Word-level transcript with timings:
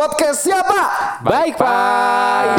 Podcast 0.00 0.48
siapa? 0.48 0.80
Baik, 1.20 1.60
Pak. 1.60 2.56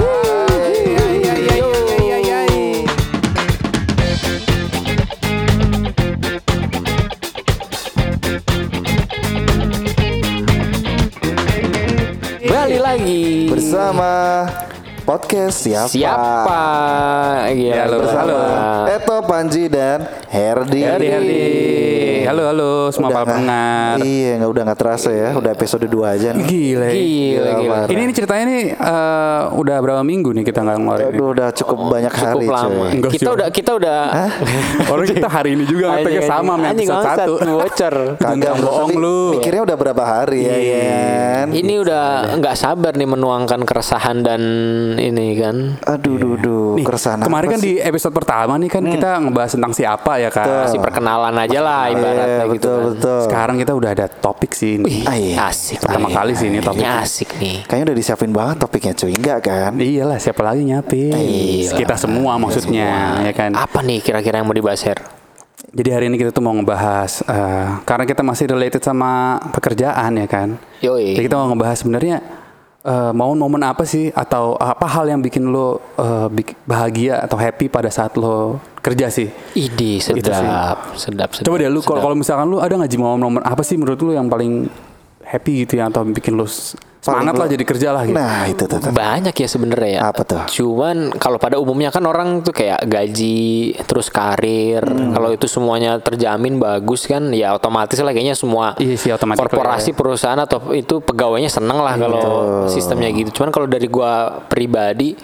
Balik 12.45 12.77
lagi 12.77 13.49
Bersama 13.49 14.45
podcast 15.01 15.65
siapa? 15.65 15.89
Siapa? 15.89 16.61
Iya, 17.49 17.89
halo, 17.89 18.05
Bersama 18.05 18.21
halo. 18.21 18.41
Eto, 18.85 19.15
Panji 19.25 19.65
dan 19.65 20.05
Herdi. 20.31 20.79
Herdi, 20.79 21.07
Herdi. 21.11 21.43
Halo, 22.23 22.47
halo 22.47 22.71
semua 22.95 23.11
Udah 23.11 23.17
para 23.19 23.25
pendengar. 23.35 23.95
Iya, 23.99 24.31
nggak 24.39 24.51
udah 24.55 24.63
nggak 24.63 24.79
terasa 24.79 25.09
ya. 25.11 25.29
Udah 25.35 25.51
episode 25.51 25.83
2 25.83 25.91
aja 26.07 26.31
nih. 26.31 26.45
Gila, 26.47 26.87
gila, 26.87 27.51
gila. 27.59 27.75
parah. 27.83 27.87
Ini, 27.91 28.01
ini 28.07 28.13
ceritanya 28.15 28.45
nih 28.47 28.63
eh, 28.71 29.41
udah 29.51 29.77
berapa 29.83 30.01
minggu 30.07 30.31
nih 30.31 30.43
kita 30.47 30.63
nggak 30.63 30.77
ngeluarin 30.79 31.03
ini? 31.03 31.17
Aduh, 31.19 31.27
udah 31.35 31.49
cukup 31.51 31.77
banyak 31.91 32.13
cukup 32.15 32.31
hari 32.31 32.47
lama. 32.47 32.63
cuy. 32.71 32.89
Enggak 32.95 33.11
kita 33.11 33.29
udah 33.35 33.47
kita 33.51 33.71
udah 33.75 33.99
Orang 34.95 35.05
kita 35.11 35.27
hari 35.27 35.49
ini 35.59 35.63
juga 35.67 35.85
ngeteknya 35.99 36.23
sama 36.23 36.51
sama 36.55 36.63
anjing 36.63 36.87
episode 36.87 37.11
satu. 37.11 37.33
bocor. 37.35 37.95
Jangan 38.23 38.57
bohong 38.63 38.91
lu. 38.95 39.19
Mikirnya 39.35 39.61
udah 39.67 39.75
berapa 39.75 40.03
hari 40.07 40.39
ya 40.47 40.55
kan? 41.43 41.47
Ini 41.51 41.73
udah 41.83 42.03
nggak 42.39 42.55
sabar 42.55 42.95
nih 42.95 43.09
menuangkan 43.11 43.67
keresahan 43.67 44.23
dan 44.23 44.41
ini 44.95 45.35
kan. 45.35 45.75
Aduh, 45.83 46.15
duh, 46.15 46.35
duh, 46.39 46.71
keresahan 46.87 47.19
kemarin 47.19 47.47
kan 47.51 47.59
di 47.59 47.83
episode 47.83 48.15
pertama 48.15 48.55
nih 48.55 48.71
kan 48.71 48.83
kita 48.87 49.19
ngebahas 49.27 49.59
tentang 49.59 49.75
siapa 49.75 50.20
ya 50.21 50.29
kan. 50.29 50.69
Masih 50.69 50.77
perkenalan 50.77 51.33
aja 51.33 51.59
lah 51.59 51.81
Iya, 51.85 51.93
ibaratnya 51.97 52.45
gitu 52.45 52.51
betul, 52.53 52.75
kan. 52.77 52.87
betul. 52.93 53.19
Sekarang 53.25 53.55
kita 53.57 53.71
udah 53.73 53.89
ada 53.91 54.05
topik 54.05 54.51
sih 54.53 54.77
ini. 54.77 55.01
Ah, 55.03 55.17
iya. 55.17 55.49
Asik. 55.49 55.81
Pertama 55.81 56.07
kali 56.07 56.31
sih 56.33 56.47
ini 56.47 56.61
topiknya. 56.61 57.01
Kayaknya 57.01 57.05
asik 57.09 57.29
nih. 57.37 57.57
Kayaknya 57.65 57.85
udah 57.89 57.97
disiapin 57.97 58.31
banget 58.31 58.55
topiknya 58.57 58.93
cuy, 58.93 59.11
enggak 59.11 59.39
kan? 59.41 59.71
Iyalah 59.75 60.17
siapa 60.17 60.41
lagi 60.41 60.61
nyapin 60.61 61.11
Iya. 61.11 61.73
Kita 61.73 61.95
semua 61.97 62.37
maksudnya 62.37 62.89
ya 63.21 63.33
kan 63.33 63.51
Apa 63.51 63.81
nih 63.81 63.99
kira-kira 63.99 64.37
yang 64.37 64.47
mau 64.47 64.53
dibahas 64.53 64.85
Her? 64.85 65.01
Jadi 65.71 65.89
hari 65.89 66.05
ini 66.11 66.19
kita 66.19 66.29
tuh 66.29 66.43
mau 66.43 66.51
ngebahas 66.51 67.23
eh, 67.23 67.67
Karena 67.83 68.03
kita 68.03 68.21
masih 68.21 68.51
related 68.51 68.81
sama 68.81 69.39
pekerjaan 69.49 70.19
ya 70.19 70.27
kan 70.27 70.59
Yoi. 70.83 71.15
Jadi 71.15 71.23
kita 71.25 71.37
mau 71.37 71.47
ngebahas 71.47 71.77
sebenarnya 71.79 72.17
eh, 72.83 73.11
momen-momen 73.11 73.61
apa 73.63 73.83
sih 73.83 74.09
Atau 74.11 74.55
apa 74.55 74.85
hal 74.85 75.07
yang 75.07 75.19
bikin 75.19 75.47
lo 75.47 75.79
bik- 76.27 76.57
bahagia 76.63 77.19
atau 77.19 77.35
happy 77.35 77.67
pada 77.67 77.87
saat 77.87 78.13
lo 78.15 78.57
kerja 78.77 79.07
sih 79.07 79.29
Idi 79.53 79.97
Gitu 79.97 80.25
sedap, 80.25 80.77
sedap, 80.95 81.29
sedap. 81.31 81.45
Coba 81.45 81.55
deh 81.57 81.67
lu 81.67 81.79
kalau 81.79 82.01
sedap. 82.03 82.17
misalkan 82.17 82.47
lu 82.47 82.57
ada 82.57 82.73
nggak 82.73 82.89
sih 82.89 82.97
momen-momen 82.97 83.41
apa 83.41 83.61
sih 83.61 83.75
menurut 83.75 83.99
lu 83.99 84.11
yang 84.11 84.25
paling 84.25 84.65
happy 85.23 85.63
gitu 85.63 85.75
ya 85.75 85.87
Atau 85.87 86.01
bikin 86.03 86.33
lu 86.33 86.43
s- 86.43 86.73
semangat 87.01 87.33
lah 87.33 87.49
jadi 87.49 87.63
kerja 87.65 87.87
lah 87.89 88.05
gitu 88.05 88.13
Nah, 88.13 88.45
itu 88.45 88.63
tuh. 88.63 88.77
tuh. 88.77 88.93
banyak 88.93 89.33
ya 89.33 89.47
sebenarnya 89.49 89.89
ya. 89.91 89.99
Apa 90.07 90.21
tuh? 90.21 90.41
Cuman 90.47 91.09
kalau 91.11 91.35
pada 91.35 91.57
umumnya 91.57 91.89
kan 91.89 92.05
orang 92.05 92.39
tuh 92.39 92.53
kayak 92.53 92.85
gaji, 92.85 93.73
terus 93.83 94.07
karir. 94.07 94.85
Hmm. 94.85 95.09
Kalau 95.09 95.29
itu 95.29 95.45
semuanya 95.45 95.97
terjamin 95.97 96.55
bagus 96.55 97.03
kan, 97.03 97.33
ya 97.33 97.51
otomatis 97.51 97.97
lah 97.97 98.09
kayaknya 98.09 98.33
semua 98.33 98.77
Iya 98.77 98.95
sih, 98.95 99.09
otomatis 99.09 99.41
korporasi, 99.41 99.91
perusahaan 99.91 100.37
atau 100.37 100.61
itu 100.71 101.01
pegawainya 101.01 101.49
seneng 101.49 101.77
lah 101.77 101.97
kalau 101.97 102.21
sistemnya 102.67 103.09
gitu. 103.09 103.33
Cuman 103.33 103.49
kalau 103.49 103.65
dari 103.65 103.85
gua 103.85 104.11
pribadi 104.45 105.17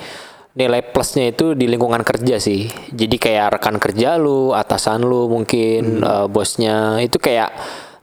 nilai 0.54 0.82
plusnya 0.82 1.30
itu 1.30 1.54
di 1.54 1.70
lingkungan 1.70 2.02
kerja 2.02 2.42
sih. 2.42 2.66
Jadi 2.90 3.16
kayak 3.16 3.54
rekan 3.54 3.78
kerja 3.78 4.18
lu, 4.18 4.50
atasan 4.52 5.06
lu 5.06 5.30
mungkin 5.30 6.02
Hmm. 6.02 6.26
eh, 6.26 6.28
bosnya 6.28 6.98
itu 6.98 7.22
kayak 7.22 7.54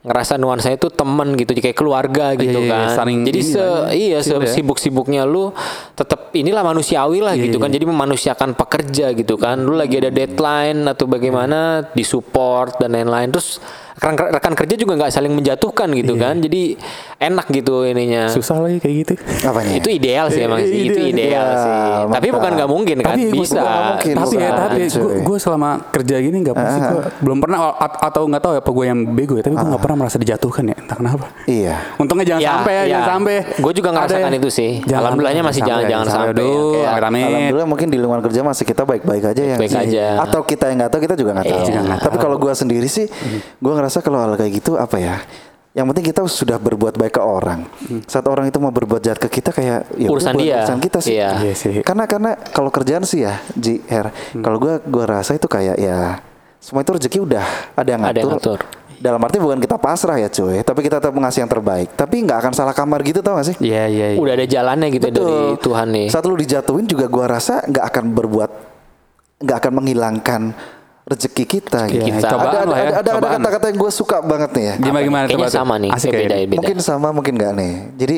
ngerasa 0.05 0.37
nuansanya 0.37 0.77
itu 0.77 0.89
temen 0.93 1.33
gitu, 1.33 1.51
kayak 1.57 1.73
keluarga 1.73 2.37
gitu 2.37 2.61
iya, 2.61 2.69
kan. 2.69 2.87
saling 2.93 3.25
Jadi 3.25 3.41
se 3.41 3.57
ya, 3.57 3.89
iya 3.89 4.17
chill 4.21 4.45
ya. 4.45 4.53
sibuk-sibuknya 4.53 5.25
lu 5.25 5.49
tetap 5.97 6.29
inilah 6.37 6.61
manusiawi 6.61 7.25
lah 7.25 7.33
Iya, 7.33 7.49
gitu 7.49 7.57
kan. 7.57 7.73
Jadi 7.73 7.85
memanusiakan 7.89 8.53
pekerja 8.53 9.11
gitu 9.17 9.35
kan. 9.35 9.57
Lu 9.65 9.73
lagi 9.73 9.97
ada 9.97 10.13
deadline 10.13 10.85
atau 10.85 11.09
bagaimana 11.09 11.89
disupport 11.97 12.77
dan 12.77 12.93
lain-lain. 12.93 13.33
Terus 13.33 13.57
rekan, 13.95 14.13
rekan 14.29 14.53
kerja 14.53 14.75
juga 14.75 14.93
nggak 14.95 15.09
saling 15.09 15.31
menjatuhkan 15.31 15.87
Iya. 15.87 15.97
gitu 15.97 16.13
kan. 16.15 16.35
Jadi 16.37 16.61
enak 17.17 17.45
gitu 17.49 17.75
ininya. 17.83 18.27
susah 18.27 18.59
lagi 18.59 18.77
kayak 18.77 18.95
gitu 18.99 19.13
Apanya? 19.41 19.73
Itu 19.73 19.87
ideal 19.89 20.27
sih 20.27 20.41
emang 20.41 20.59
sih. 20.61 20.85
Itu 20.85 20.99
Ideal. 21.01 21.15
ideal 21.15 21.47
sih. 21.55 21.71
Ah, 21.71 22.01
Tapi 22.09 22.27
mantap. 22.27 22.35
bukan 22.35 22.51
nggak 22.53 22.69
mungkin 22.69 22.97
kan. 22.99 23.07
Tapi 23.09 23.21
gua- 23.25 23.41
Bisa. 23.41 23.55
nggak 23.57 23.83
mungkin, 23.85 24.13
tapi 24.15 24.35
ya 24.35 24.49
tapi 24.51 24.79
gue 24.85 25.11
gue 25.21 25.37
selama 25.37 25.69
kerja 25.89 26.15
gini 26.17 26.37
nggak 26.41 26.55
pasti 26.55 26.79
gue 26.81 27.01
belum 27.21 27.37
pernah 27.39 27.59
atau 27.79 28.21
nggak 28.25 28.41
tahu 28.41 28.51
ya 28.51 28.59
apa 28.59 28.71
gue 28.71 28.85
yang 28.85 28.99
bego 29.09 29.33
ya 29.33 29.43
tapi 29.43 29.55
gue 29.55 29.67
nggak 29.67 29.81
pernah 29.81 29.97
merasa 29.97 30.17
dijatuhkan 30.17 30.63
ya 30.65 30.75
entah 30.75 30.95
kenapa 30.95 31.25
Iya. 31.45 31.75
untungnya 31.95 32.25
jangan 32.27 32.41
Ya, 32.41 32.49
sampai 32.51 32.71
ya, 32.71 32.77
ya. 32.77 32.87
jangan 32.89 33.07
sampai 33.09 33.35
Gue 33.55 33.73
juga 33.73 33.89
ngerasakan 33.91 34.27
ya. 34.27 34.37
itu 34.37 34.49
sih. 34.49 34.71
Jangan 34.81 35.01
Alhamdulillahnya 35.01 35.43
masih 35.43 35.61
sampai, 35.61 35.71
jangan 35.71 35.85
jangan 35.87 36.07
sampai. 36.07 36.45
ya. 36.45 36.89
Amit 36.95 37.03
amit 37.05 37.23
Alhamdulillah 37.25 37.67
mungkin 37.67 37.87
di 37.87 37.97
lingkungan 37.97 38.21
kerja 38.21 38.41
masih 38.41 38.63
kita 38.63 38.83
baik-baik 38.83 39.23
aja 39.25 39.41
ya. 39.45 39.55
Baik-baik 39.55 39.85
aja. 39.87 40.05
Atau 40.19 40.39
kita 40.43 40.65
yang 40.65 40.77
nggak 40.77 40.91
tahu 40.91 41.01
kita 41.01 41.15
juga 41.15 41.31
nggak 41.33 41.45
tahu. 41.45 41.55
Iya. 41.55 41.65
Juga 41.65 41.79
nggak 41.81 41.99
Tapi 42.01 42.17
kalau 42.17 42.35
gua 42.35 42.53
sendiri 42.53 42.87
sih, 42.87 43.05
gua 43.57 43.73
ngerasa 43.85 44.01
kalau 44.01 44.17
hal 44.17 44.33
kayak 44.33 44.57
gitu 44.57 44.81
apa 44.81 44.97
ya? 44.97 45.21
Yang 45.75 45.85
penting 45.91 46.05
kita 46.09 46.21
sudah 46.25 46.57
berbuat 46.57 46.97
baik 46.97 47.19
ke 47.19 47.21
orang. 47.21 47.69
Saat 48.09 48.25
orang 48.25 48.49
itu 48.49 48.57
mau 48.57 48.73
berbuat 48.73 48.97
jahat 48.97 49.21
ke 49.21 49.29
kita 49.29 49.53
kayak 49.53 49.85
ya 49.93 50.07
Urusan 50.09 50.33
dia. 50.39 50.65
urusan 50.65 50.79
kita 50.81 50.97
sih. 51.03 51.19
Iya. 51.19 51.29
Iya 51.45 51.53
sih. 51.53 51.73
Karena 51.85 52.09
karena 52.09 52.33
kalau 52.49 52.73
kerjaan 52.73 53.05
sih 53.05 53.27
ya, 53.27 53.37
Ji, 53.53 53.83
Her. 53.85 54.09
Kalau 54.33 54.57
gua 54.57 54.81
gua 54.81 55.19
rasa 55.19 55.37
itu 55.37 55.45
kayak 55.45 55.77
ya 55.77 56.23
semua 56.57 56.81
itu 56.81 56.95
rezeki 56.97 57.19
udah 57.21 57.45
ada 57.77 57.89
yang 57.91 58.01
Ada 58.01 58.17
yang 58.17 58.31
ngatur. 58.33 58.57
ngatur. 58.57 58.83
Dalam 58.95 59.19
arti 59.19 59.37
bukan 59.37 59.59
kita 59.59 59.75
pasrah 59.75 60.15
ya 60.15 60.31
cuy, 60.31 60.63
tapi 60.63 60.79
kita 60.79 61.03
tetap 61.03 61.11
ngasih 61.11 61.43
yang 61.43 61.51
terbaik. 61.51 61.91
Tapi 61.93 62.15
nggak 62.23 62.39
akan 62.39 62.53
salah 62.55 62.71
kamar 62.71 63.03
gitu 63.03 63.19
tau 63.19 63.35
gak 63.35 63.51
sih? 63.51 63.55
Iya 63.59 63.91
iya 63.91 64.05
iya. 64.15 64.17
Udah 64.17 64.33
ada 64.39 64.47
jalannya 64.47 64.87
gitu 64.87 65.11
dari 65.11 65.19
Betul. 65.19 65.59
Tuhan 65.59 65.87
nih. 65.91 66.07
Saat 66.07 66.23
lu 66.23 66.39
dijatuhin 66.39 66.87
juga 66.87 67.11
gua 67.11 67.35
rasa 67.35 67.59
nggak 67.67 67.85
akan 67.91 68.05
berbuat 68.15 68.51
nggak 69.43 69.57
akan 69.59 69.73
menghilangkan 69.75 70.41
rezeki 71.05 71.43
kita 71.45 71.79
gitu. 71.87 72.01
Iya, 72.01 72.17
kita. 72.17 72.27
cobaan 72.27 72.49
Ada 72.49 72.57
ada 72.57 72.65
lah 72.65 72.77
ya, 72.77 72.89
ada, 72.97 73.11
ada 73.13 73.27
kata-kata 73.37 73.65
yang 73.69 73.77
gue 73.77 73.91
suka 73.93 74.17
banget 74.19 74.49
nih 74.51 74.63
ya. 74.63 74.73
Gimana 74.75 75.01
gimana 75.01 75.23
Kayaknya 75.23 75.37
coba 75.37 75.47
tuh. 75.47 75.55
sama 75.55 75.73
nih. 75.77 75.91
Asik 75.93 76.07
kayak 76.07 76.13
kayaknya. 76.17 76.35
beda, 76.35 76.45
beda. 76.45 76.57
Mungkin 76.57 76.77
sama 76.79 77.07
mungkin 77.09 77.33
nggak 77.35 77.53
nih. 77.53 77.73
Jadi 77.95 78.17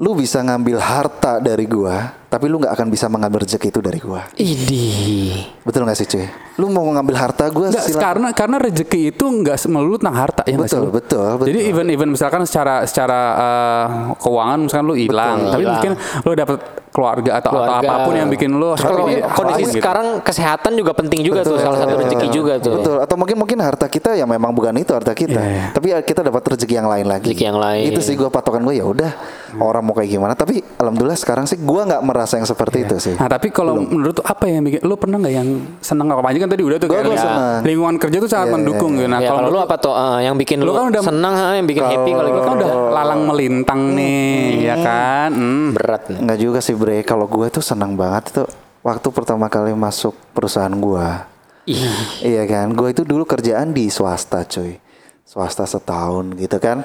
lu 0.00 0.16
bisa 0.16 0.40
ngambil 0.40 0.78
harta 0.80 1.36
dari 1.38 1.66
gua, 1.66 1.96
tapi 2.24 2.48
lu 2.48 2.56
nggak 2.56 2.72
akan 2.72 2.88
bisa 2.88 3.04
mengambil 3.04 3.44
rezeki 3.44 3.68
itu 3.68 3.80
dari 3.80 4.00
gua. 4.00 4.24
Idih. 4.32 5.60
Betul 5.60 5.84
nggak 5.84 5.98
sih 5.98 6.06
cuy? 6.06 6.24
Lu 6.56 6.70
mau 6.70 6.88
ngambil 6.88 7.16
harta 7.18 7.44
gua 7.50 7.68
Nggak, 7.68 7.84
silakan. 7.84 8.00
karena 8.00 8.28
karena 8.32 8.56
rezeki 8.62 9.00
itu 9.10 9.24
nggak 9.26 9.60
melulu 9.66 9.98
tentang 9.98 10.16
harta 10.16 10.42
ya 10.46 10.56
Betul, 10.56 10.64
sih? 10.64 10.80
betul, 10.88 11.28
betul. 11.36 11.46
Jadi 11.52 11.60
even 11.66 11.86
even 11.90 12.08
misalkan 12.08 12.40
secara 12.42 12.80
secara 12.82 13.20
eh, 13.36 13.86
keuangan 14.16 14.58
misalkan 14.62 14.86
lu 14.86 14.96
hilang, 14.96 15.36
tapi 15.50 15.62
Hilang. 15.62 15.74
mungkin 15.76 15.92
lu 16.24 16.30
dapet 16.32 16.58
keluarga 16.90 17.38
atau, 17.38 17.50
atau 17.50 17.62
Keluarga. 17.62 17.86
apa 17.88 17.94
pun 18.02 18.14
yang 18.14 18.28
bikin 18.28 18.50
lu 18.52 18.74
Terus 18.74 18.82
kalau 18.82 19.06
kondisi 19.32 19.62
gitu. 19.64 19.78
sekarang 19.78 20.06
kesehatan 20.20 20.72
juga 20.74 20.92
penting 20.92 21.20
juga 21.22 21.40
tuh 21.40 21.56
salah 21.56 21.78
satu 21.78 21.94
rezeki 21.96 22.28
juga 22.28 22.54
tuh. 22.56 22.74
Betul. 22.76 22.96
Atau 22.98 23.14
mungkin 23.14 23.36
mungkin 23.36 23.58
harta 23.58 23.86
kita 23.86 24.12
ya 24.12 24.24
memang 24.24 24.50
bukan 24.50 24.74
itu 24.74 24.90
harta 24.90 25.12
kita, 25.12 25.38
iya. 25.38 25.64
tapi 25.70 25.86
ya 25.88 25.98
kita 26.00 26.20
dapat 26.20 26.42
rezeki 26.44 26.74
yang 26.76 26.88
lain 26.88 27.06
lagi. 27.06 27.30
Rezeki 27.30 27.44
yang 27.46 27.58
lain. 27.58 27.84
Itu 27.86 28.00
sih 28.00 28.14
gua 28.14 28.26
patokan 28.28 28.60
gue 28.60 28.74
ya 28.74 28.84
udah 28.84 29.10
orang 29.56 29.82
mau 29.82 29.92
kayak 29.92 30.10
gimana. 30.10 30.34
Tapi 30.34 30.58
alhamdulillah 30.76 31.14
sekarang 31.14 31.44
sih 31.44 31.58
gua 31.58 31.86
nggak 31.86 32.02
merasa 32.02 32.36
yang 32.36 32.44
seperti 32.44 32.82
itu 32.82 32.96
sih. 32.98 33.14
Nah 33.14 33.26
tapi 33.26 33.48
kalau 33.48 33.78
menurut 33.78 34.14
tuh 34.16 34.24
apa 34.24 34.44
yang 34.44 34.62
bikin 34.62 34.82
lu 34.82 34.94
pernah 34.94 35.16
nggak 35.16 35.34
yang 35.36 35.48
seneng 35.78 36.10
apa 36.10 36.26
aja 36.26 36.38
kan 36.38 36.50
tadi 36.50 36.62
udah 36.64 36.76
tuh 36.76 36.86
Gua- 36.86 36.96
kayak 36.96 37.06
gua 37.06 37.16
seneng. 37.16 37.60
lingkungan 37.64 37.96
kerja 37.96 38.16
tuh 38.18 38.28
sangat 38.28 38.46
Iya, 38.46 38.54
mendukung 38.56 38.92
gitu. 38.94 39.06
Nah 39.06 39.18
ya 39.18 39.28
kalau 39.28 39.40
lu 39.40 39.46
menurut 39.48 39.62
apa 39.62 39.76
tuh 39.76 39.94
eh, 39.94 40.18
yang 40.22 40.34
bikin 40.34 40.58
Lu 40.58 40.66
lu, 40.66 40.72
kan 40.72 40.84
udah- 40.88 41.04
senang 41.04 41.34
ha, 41.34 41.46
yang 41.54 41.66
bikin 41.66 41.84
happy 41.84 42.10
kalau 42.10 42.24
lu 42.24 42.30
gitu 42.32 42.42
kan 42.42 42.54
udah 42.56 42.70
lalang 42.90 43.20
melintang 43.24 43.80
nih, 43.94 44.42
ya 44.64 44.74
kan? 44.76 45.30
Hmm. 45.30 45.68
berat 45.70 46.02
nih. 46.08 46.18
Nggak 46.20 46.38
juga 46.40 46.58
sih 46.58 46.74
Bre. 46.80 47.04
Kalau 47.04 47.28
gue 47.28 47.46
tuh 47.52 47.60
senang 47.60 47.92
banget 47.92 48.32
itu 48.32 48.42
waktu 48.80 49.08
pertama 49.12 49.46
kali 49.46 49.76
masuk 49.76 50.16
perusahaan 50.32 50.72
gua. 50.72 51.28
Ih, 51.68 51.84
Iya 52.24 52.48
kan, 52.48 52.72
gue 52.72 52.88
itu 52.88 53.04
dulu 53.04 53.22
kerjaan 53.22 53.70
di 53.70 53.92
swasta 53.92 54.42
cuy, 54.42 54.80
swasta 55.22 55.68
setahun 55.68 56.32
gitu 56.34 56.56
kan. 56.56 56.80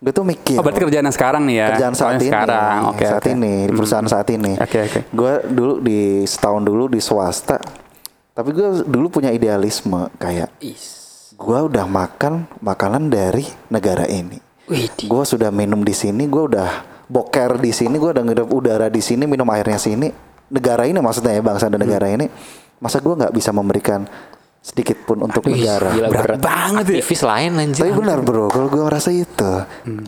Gue 0.00 0.10
tuh 0.10 0.24
mikir. 0.24 0.56
Oh 0.56 0.64
berarti 0.64 0.80
kerjaan 0.80 1.04
yang 1.04 1.14
sekarang 1.14 1.42
nih 1.44 1.56
ya? 1.60 1.66
kerjaan 1.76 1.94
saat 1.94 2.16
Soalnya 2.16 2.24
ini, 2.24 2.32
Sekarang, 2.32 2.78
oke 2.88 3.04
saat 3.04 3.22
oke. 3.22 3.30
ini 3.30 3.54
di 3.68 3.72
perusahaan 3.76 4.08
saat 4.08 4.28
ini. 4.32 4.52
Oke, 4.56 4.78
oke. 4.88 5.00
Gue 5.12 5.32
dulu 5.46 5.72
di 5.78 6.00
setahun 6.24 6.62
dulu 6.64 6.84
di 6.88 7.00
swasta, 7.04 7.60
tapi 8.32 8.50
gue 8.50 8.82
dulu 8.88 9.06
punya 9.12 9.28
idealisme 9.28 10.08
kayak 10.16 10.50
gue 11.34 11.58
udah 11.68 11.84
makan 11.84 12.48
makanan 12.58 13.12
dari 13.12 13.44
negara 13.68 14.08
ini. 14.08 14.40
Gue 15.04 15.22
sudah 15.28 15.52
minum 15.52 15.84
di 15.84 15.92
sini, 15.92 16.24
gue 16.24 16.42
udah 16.48 16.93
boker 17.06 17.60
di 17.60 17.70
sini, 17.70 17.96
gue 17.96 18.10
udah 18.10 18.24
udara 18.48 18.86
di 18.88 19.00
sini, 19.00 19.24
minum 19.24 19.46
airnya 19.48 19.76
sini. 19.76 20.08
Negara 20.48 20.84
ini 20.84 21.00
maksudnya 21.00 21.34
ya 21.34 21.42
bangsa 21.42 21.68
dan 21.68 21.80
negara 21.80 22.06
Hmm. 22.06 22.16
ini, 22.16 22.26
masa 22.78 23.00
gue 23.00 23.12
nggak 23.12 23.32
bisa 23.32 23.50
memberikan 23.50 24.04
sedikit 24.60 24.96
pun 25.04 25.20
untuk 25.20 25.44
negara. 25.44 25.92
gila 25.92 26.08
Berat 26.08 26.24
berat, 26.24 26.40
banget 26.40 26.84
ya. 26.88 26.92
Aktivis 26.96 27.20
lain 27.20 27.50
anjir. 27.60 27.80
Tapi 27.84 27.92
benar 27.92 28.18
bro, 28.20 28.48
kalau 28.48 28.68
gue 28.68 28.80
ngerasa 28.80 29.10
itu 29.12 29.52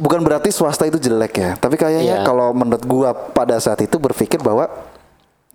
bukan 0.00 0.20
berarti 0.24 0.48
swasta 0.48 0.88
itu 0.88 0.96
jelek 0.96 1.34
ya. 1.36 1.50
Tapi 1.56 1.76
kayaknya 1.76 2.20
Iya. 2.20 2.24
kalau 2.24 2.56
menurut 2.56 2.80
gue 2.80 3.08
pada 3.36 3.60
saat 3.60 3.84
itu 3.84 4.00
berpikir 4.00 4.40
bahwa 4.40 4.64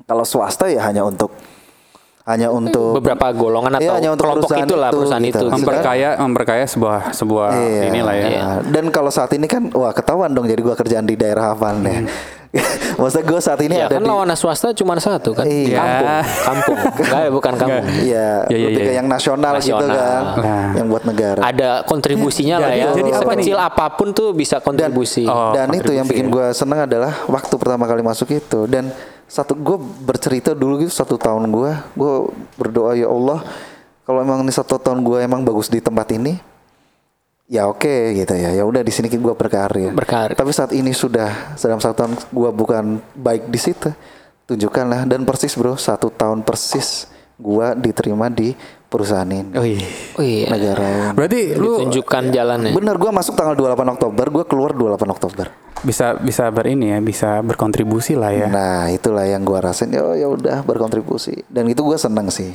kalau 0.06 0.22
swasta 0.22 0.70
ya 0.70 0.86
hanya 0.86 1.02
untuk 1.02 1.34
hanya 2.32 2.48
untuk 2.50 2.96
beberapa 2.96 3.28
golongan 3.32 3.72
atau 3.74 3.84
Iya, 3.84 3.92
hanya 3.94 4.10
untuk 4.10 4.26
kelompok 4.26 4.48
perusahaan 4.48 4.66
itulah 4.66 4.88
itu, 4.88 4.96
perusahaan 4.96 5.22
gitu. 5.22 5.30
itu. 5.30 5.46
Memper- 5.46 5.58
memperkaya 5.58 6.10
memperkaya 6.18 6.66
sebuah 6.66 7.00
sebuah 7.12 7.48
Iya. 7.54 7.82
inilah 7.88 8.14
ya. 8.14 8.28
Iya. 8.28 8.46
Dan 8.66 8.86
kalau 8.90 9.10
saat 9.10 9.32
ini 9.32 9.46
kan 9.46 9.68
wah 9.70 9.92
ketahuan 9.92 10.30
dong 10.30 10.46
jadi 10.46 10.60
gua 10.60 10.74
kerjaan 10.74 11.04
di 11.04 11.14
daerah 11.14 11.52
Havan 11.52 11.84
ya. 11.84 12.00
Maksudnya 13.00 13.24
gue 13.26 13.40
saat 13.40 13.60
ini 13.64 13.74
Ya 13.74 13.88
ada 13.88 13.96
kan 13.96 14.04
di 14.04 14.12
lawan 14.12 14.28
swasta 14.36 14.76
cuma 14.76 15.00
satu 15.00 15.32
kan. 15.32 15.48
Iya. 15.48 15.80
Kampung, 15.80 16.12
kampung. 16.76 16.78
Enggak, 17.00 17.32
bukan 17.32 17.54
kampung. 17.56 17.86
Iya, 17.88 18.28
Iya, 18.44 18.52
iya, 18.52 18.68
lebih 18.68 18.82
ke 18.82 18.92
iya. 18.92 18.98
yang 19.00 19.08
nasional, 19.08 19.54
gitu 19.58 19.72
Nasional. 19.72 19.96
kan, 19.96 20.24
Nah. 20.38 20.70
yang 20.76 20.86
buat 20.86 21.04
negara. 21.06 21.40
Ada 21.42 21.70
kontribusinya 21.88 22.60
lah 22.60 22.70
Jadi- 22.70 22.82
ya. 22.82 22.90
jadi 22.92 23.10
apa 23.14 23.32
Sekecil 23.32 23.56
nih? 23.56 23.66
apa 23.66 23.86
pun 23.96 24.08
tuh 24.12 24.36
bisa 24.36 24.60
kontribusi. 24.60 25.24
Oh, 25.24 25.56
dan 25.56 25.72
itu 25.72 25.96
yang 25.96 26.04
kontribusi 26.04 26.12
bikin 26.12 26.26
ya. 26.28 26.34
gue 26.34 26.48
seneng 26.52 26.80
adalah 26.84 27.12
waktu 27.26 27.56
pertama 27.56 27.88
kali 27.88 28.04
masuk 28.04 28.28
itu 28.30 28.60
dan 28.68 28.92
satu 29.32 29.56
gue 29.56 29.78
bercerita 30.04 30.52
dulu 30.52 30.84
gitu 30.84 30.92
satu 30.92 31.16
tahun 31.16 31.48
gue 31.48 31.72
gue 31.96 32.14
berdoa 32.60 33.00
ya 33.00 33.08
Allah 33.08 33.40
kalau 34.04 34.20
emang 34.20 34.44
ini 34.44 34.52
satu 34.52 34.76
tahun 34.76 35.08
gue 35.08 35.24
emang 35.24 35.48
bagus 35.48 35.72
di 35.72 35.80
tempat 35.80 36.12
ini 36.12 36.52
ya 37.52 37.68
oke 37.68 38.16
gitu 38.16 38.32
ya. 38.32 38.56
Ya 38.56 38.64
udah 38.64 38.80
di 38.80 38.90
sini 38.96 39.12
gue 39.12 39.36
berkarir. 39.36 39.92
Berkarir. 39.92 40.40
tapi 40.40 40.56
saat 40.56 40.72
ini 40.72 40.96
sudah 40.96 41.60
dalam 41.60 41.84
satu 41.84 41.96
tahun 42.00 42.14
gue 42.32 42.50
bukan 42.56 42.84
baik 43.20 43.52
di 43.52 43.60
situ. 43.60 43.92
Tunjukkanlah. 44.48 45.04
Dan 45.04 45.28
persis 45.28 45.52
bro 45.60 45.76
satu 45.76 46.08
tahun 46.08 46.48
persis 46.48 47.12
gue 47.36 47.68
diterima 47.84 48.32
di 48.32 48.56
perusahaan 48.92 49.24
ini 49.32 49.56
Oh 49.56 49.64
iya. 49.64 49.88
Oh 50.20 50.24
iya. 50.24 50.52
negara 50.52 51.16
Berarti 51.16 51.56
lu 51.56 51.88
Tunjukkan 51.88 52.36
jalannya. 52.36 52.76
bener 52.76 53.00
gue 53.00 53.12
masuk 53.16 53.40
tanggal 53.40 53.56
28 53.56 53.96
Oktober 53.96 54.26
gue 54.28 54.44
keluar 54.44 54.76
28 54.76 55.16
Oktober 55.16 55.48
bisa 55.82 56.14
bisa 56.22 56.46
berini 56.54 56.94
ya, 56.94 57.02
bisa 57.02 57.42
berkontribusi 57.42 58.14
lah 58.14 58.30
ya. 58.30 58.48
Nah 58.50 58.94
itulah 58.94 59.26
yang 59.26 59.42
gua 59.42 59.66
rasain 59.66 59.90
ya 59.90 60.14
ya 60.14 60.30
udah 60.30 60.62
berkontribusi 60.62 61.42
dan 61.50 61.66
itu 61.70 61.82
gua 61.82 61.98
seneng 61.98 62.30
sih. 62.30 62.54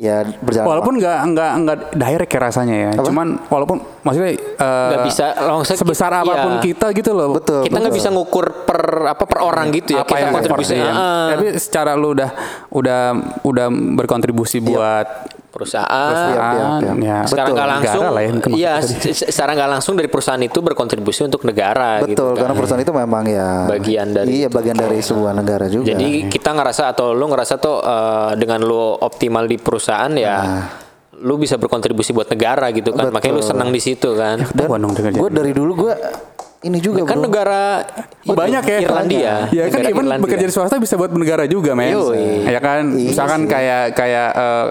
Ya 0.00 0.24
berjalan. 0.24 0.64
Walaupun 0.64 0.96
nggak 0.96 1.18
nggak 1.36 1.52
nggak 1.60 1.78
direct 1.92 2.32
ya 2.32 2.40
rasanya 2.40 2.76
ya. 2.88 2.90
Cuman 3.04 3.36
walaupun 3.52 3.84
maksudnya 4.00 4.32
eh, 4.32 4.88
Nggak 4.96 5.04
bisa 5.12 5.24
langsung 5.44 5.76
sebesar 5.76 6.08
iya. 6.16 6.24
apa 6.24 6.32
pun 6.40 6.52
kita 6.64 6.86
gitu 6.96 7.12
loh. 7.12 7.36
betul. 7.36 7.68
Kita 7.68 7.76
nggak 7.84 7.92
bisa 7.92 8.08
ngukur 8.08 8.64
per 8.64 8.80
apa 9.12 9.28
per 9.28 9.44
orang 9.44 9.68
gitu 9.76 9.92
ya. 9.92 10.00
apa 10.00 10.08
kita 10.08 10.20
yang 10.24 10.32
kontribusi 10.32 10.72
effort 10.72 10.88
dia. 10.88 10.92
Ah, 10.96 11.28
Tapi 11.36 11.46
secara 11.60 11.92
lu 12.00 12.16
udah 12.16 12.30
udah 12.72 13.00
udah 13.44 13.66
berkontribusi 14.00 14.64
buat 14.64 15.36
perusahaan. 15.50 16.10
perusahaan, 16.14 16.78
iya, 16.80 16.92
iya. 16.94 16.94
ya. 17.02 17.18
Secara 17.26 17.46
Betul. 17.50 17.56
nggak 17.58 17.68
langsung, 17.68 18.04
Negara 18.06 18.20
ya, 18.22 18.50
iya, 18.56 18.72
secara 19.12 19.50
nggak 19.58 19.70
langsung 19.76 19.94
dari 19.98 20.08
perusahaan 20.08 20.40
itu 20.40 20.58
berkontribusi 20.62 21.20
untuk 21.26 21.42
negara. 21.42 22.00
gitu 22.06 22.14
betul 22.14 22.30
kan. 22.32 22.40
karena 22.46 22.54
perusahaan 22.56 22.82
itu 22.82 22.94
memang 22.94 23.24
ya 23.26 23.48
Bagian 23.66 24.08
dari 24.14 24.30
iya 24.30 24.48
bagian 24.48 24.76
dari 24.78 24.98
sebuah 25.02 25.32
negara 25.34 25.66
juga. 25.66 25.90
Jadi 25.90 26.30
kita 26.30 26.54
ngerasa 26.54 26.94
atau 26.94 27.12
lu 27.12 27.26
ngerasa 27.26 27.58
tuh 27.58 27.82
eh, 27.82 28.32
dengan 28.38 28.62
lu 28.62 28.94
optimal 28.96 29.44
di 29.44 29.58
perusahaan 29.58 30.12
ya, 30.14 30.38
lu 31.20 31.36
bisa 31.36 31.58
berkontribusi 31.58 32.14
buat 32.14 32.30
negara 32.30 32.70
gitu 32.70 32.94
kan. 32.94 33.10
Makanya 33.10 33.34
lu 33.34 33.44
senang 33.44 33.68
di 33.68 33.80
situ 33.82 34.14
kan. 34.14 34.40
Dengan 34.54 35.12
gue 35.12 35.28
dari 35.28 35.50
dulu 35.50 35.88
gue 35.88 35.94
ini 36.60 36.76
juga 36.76 37.08
kan 37.08 37.16
bro. 37.16 37.24
negara 37.24 37.62
Oh, 38.28 38.36
banyak 38.36 38.60
ya 38.68 38.78
Irlandia. 38.84 39.34
Ya 39.48 39.64
kan 39.72 39.80
even 39.80 40.04
Irlandia. 40.04 40.20
bekerja 40.20 40.44
di 40.44 40.52
swasta 40.52 40.76
bisa 40.76 41.00
buat 41.00 41.08
negara 41.08 41.48
juga 41.48 41.72
men. 41.72 41.96
Ya 42.44 42.60
kan 42.60 42.92
Iya 42.92 43.16
misalkan 43.16 43.48
sih. 43.48 43.48
kayak 43.48 43.84
kayak 43.96 44.28
eh, 44.36 44.66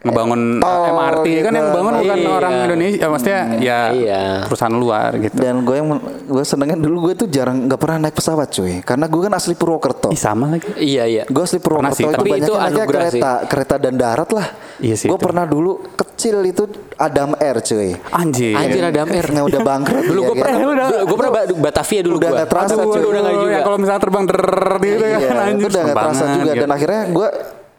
ngebangun 0.00 0.40
Oh, 0.60 0.84
MRT 0.88 1.26
kan 1.40 1.50
yang 1.50 1.64
gitu. 1.64 1.74
bangun 1.74 1.92
bukan 1.96 2.16
Iya. 2.16 2.30
orang 2.30 2.52
Indonesia, 2.62 2.96
ya, 2.96 3.08
maksudnya 3.08 3.40
ya 3.58 3.80
Iya. 3.90 4.20
perusahaan 4.46 4.70
luar 4.72 5.10
gitu. 5.16 5.34
Dan 5.34 5.54
gue 5.60 5.74
yang 5.74 5.88
gue 6.22 6.44
senengnya 6.44 6.76
dulu 6.76 6.96
gue 7.04 7.14
tuh 7.16 7.28
jarang 7.28 7.66
nggak 7.66 7.76
pernah 7.76 7.96
naik 8.00 8.14
pesawat 8.14 8.48
cuy, 8.48 8.78
karena 8.80 9.04
gue 9.04 9.20
kan 9.20 9.32
asli 9.32 9.52
Purwokerto. 9.52 10.08
Ih 10.08 10.16
sama 10.16 10.54
lagi. 10.54 10.70
Iya 10.76 11.04
iya. 11.04 11.22
Gue 11.24 11.42
asli 11.42 11.58
Purwokerto 11.58 11.94
sih, 11.94 12.04
itu 12.04 12.14
tapi 12.14 12.30
banyak 12.30 12.40
itu 12.40 12.52
naiknya 12.52 12.68
anugerah 12.78 12.86
sih. 13.04 13.18
kereta, 13.18 13.32
kereta 13.44 13.74
dan 13.76 13.94
darat 13.94 14.30
lah. 14.30 14.46
Iya 14.78 14.94
sih, 14.94 15.06
Gue 15.06 15.18
itu. 15.18 15.26
pernah 15.26 15.42
dulu 15.42 15.70
kecil 15.92 16.36
itu 16.44 16.62
Adam 16.94 17.34
Air 17.34 17.58
cuy. 17.58 17.90
Anjir. 18.08 18.54
Anjir 18.54 18.82
ada 18.84 19.00
Air. 19.04 19.26
Yang 19.28 19.46
udah 19.50 19.60
bangkrut. 19.60 20.04
Dulu 20.04 20.20
ya 20.20 20.26
gue 20.28 20.36
kan? 20.36 20.46
pernah, 20.54 20.86
gue 21.00 21.16
pernah 21.16 21.32
Ba- 21.32 21.58
Batavia 21.60 22.00
dulu 22.00 22.16
Udah 22.16 22.22
gue. 22.24 22.36
nggak 22.38 22.48
terasa, 22.48 22.72
cuy. 22.76 23.02
udah 23.02 23.20
nggak 23.20 23.34
juga. 23.36 23.50
Ya, 23.50 23.60
kalau 23.60 23.76
misalnya 23.76 24.00
terbang 24.00 24.24
der 24.24 24.46
gitu 24.78 25.02
Iya, 25.02 25.18
kan 25.18 25.36
anjir. 25.40 25.66
udah 25.66 25.74
serem 25.74 25.88
gak 25.88 25.96
terasa 25.98 26.24
juga 26.32 26.46
gitu. 26.48 26.62
dan 26.62 26.70
akhirnya 26.70 27.02
gue 27.10 27.28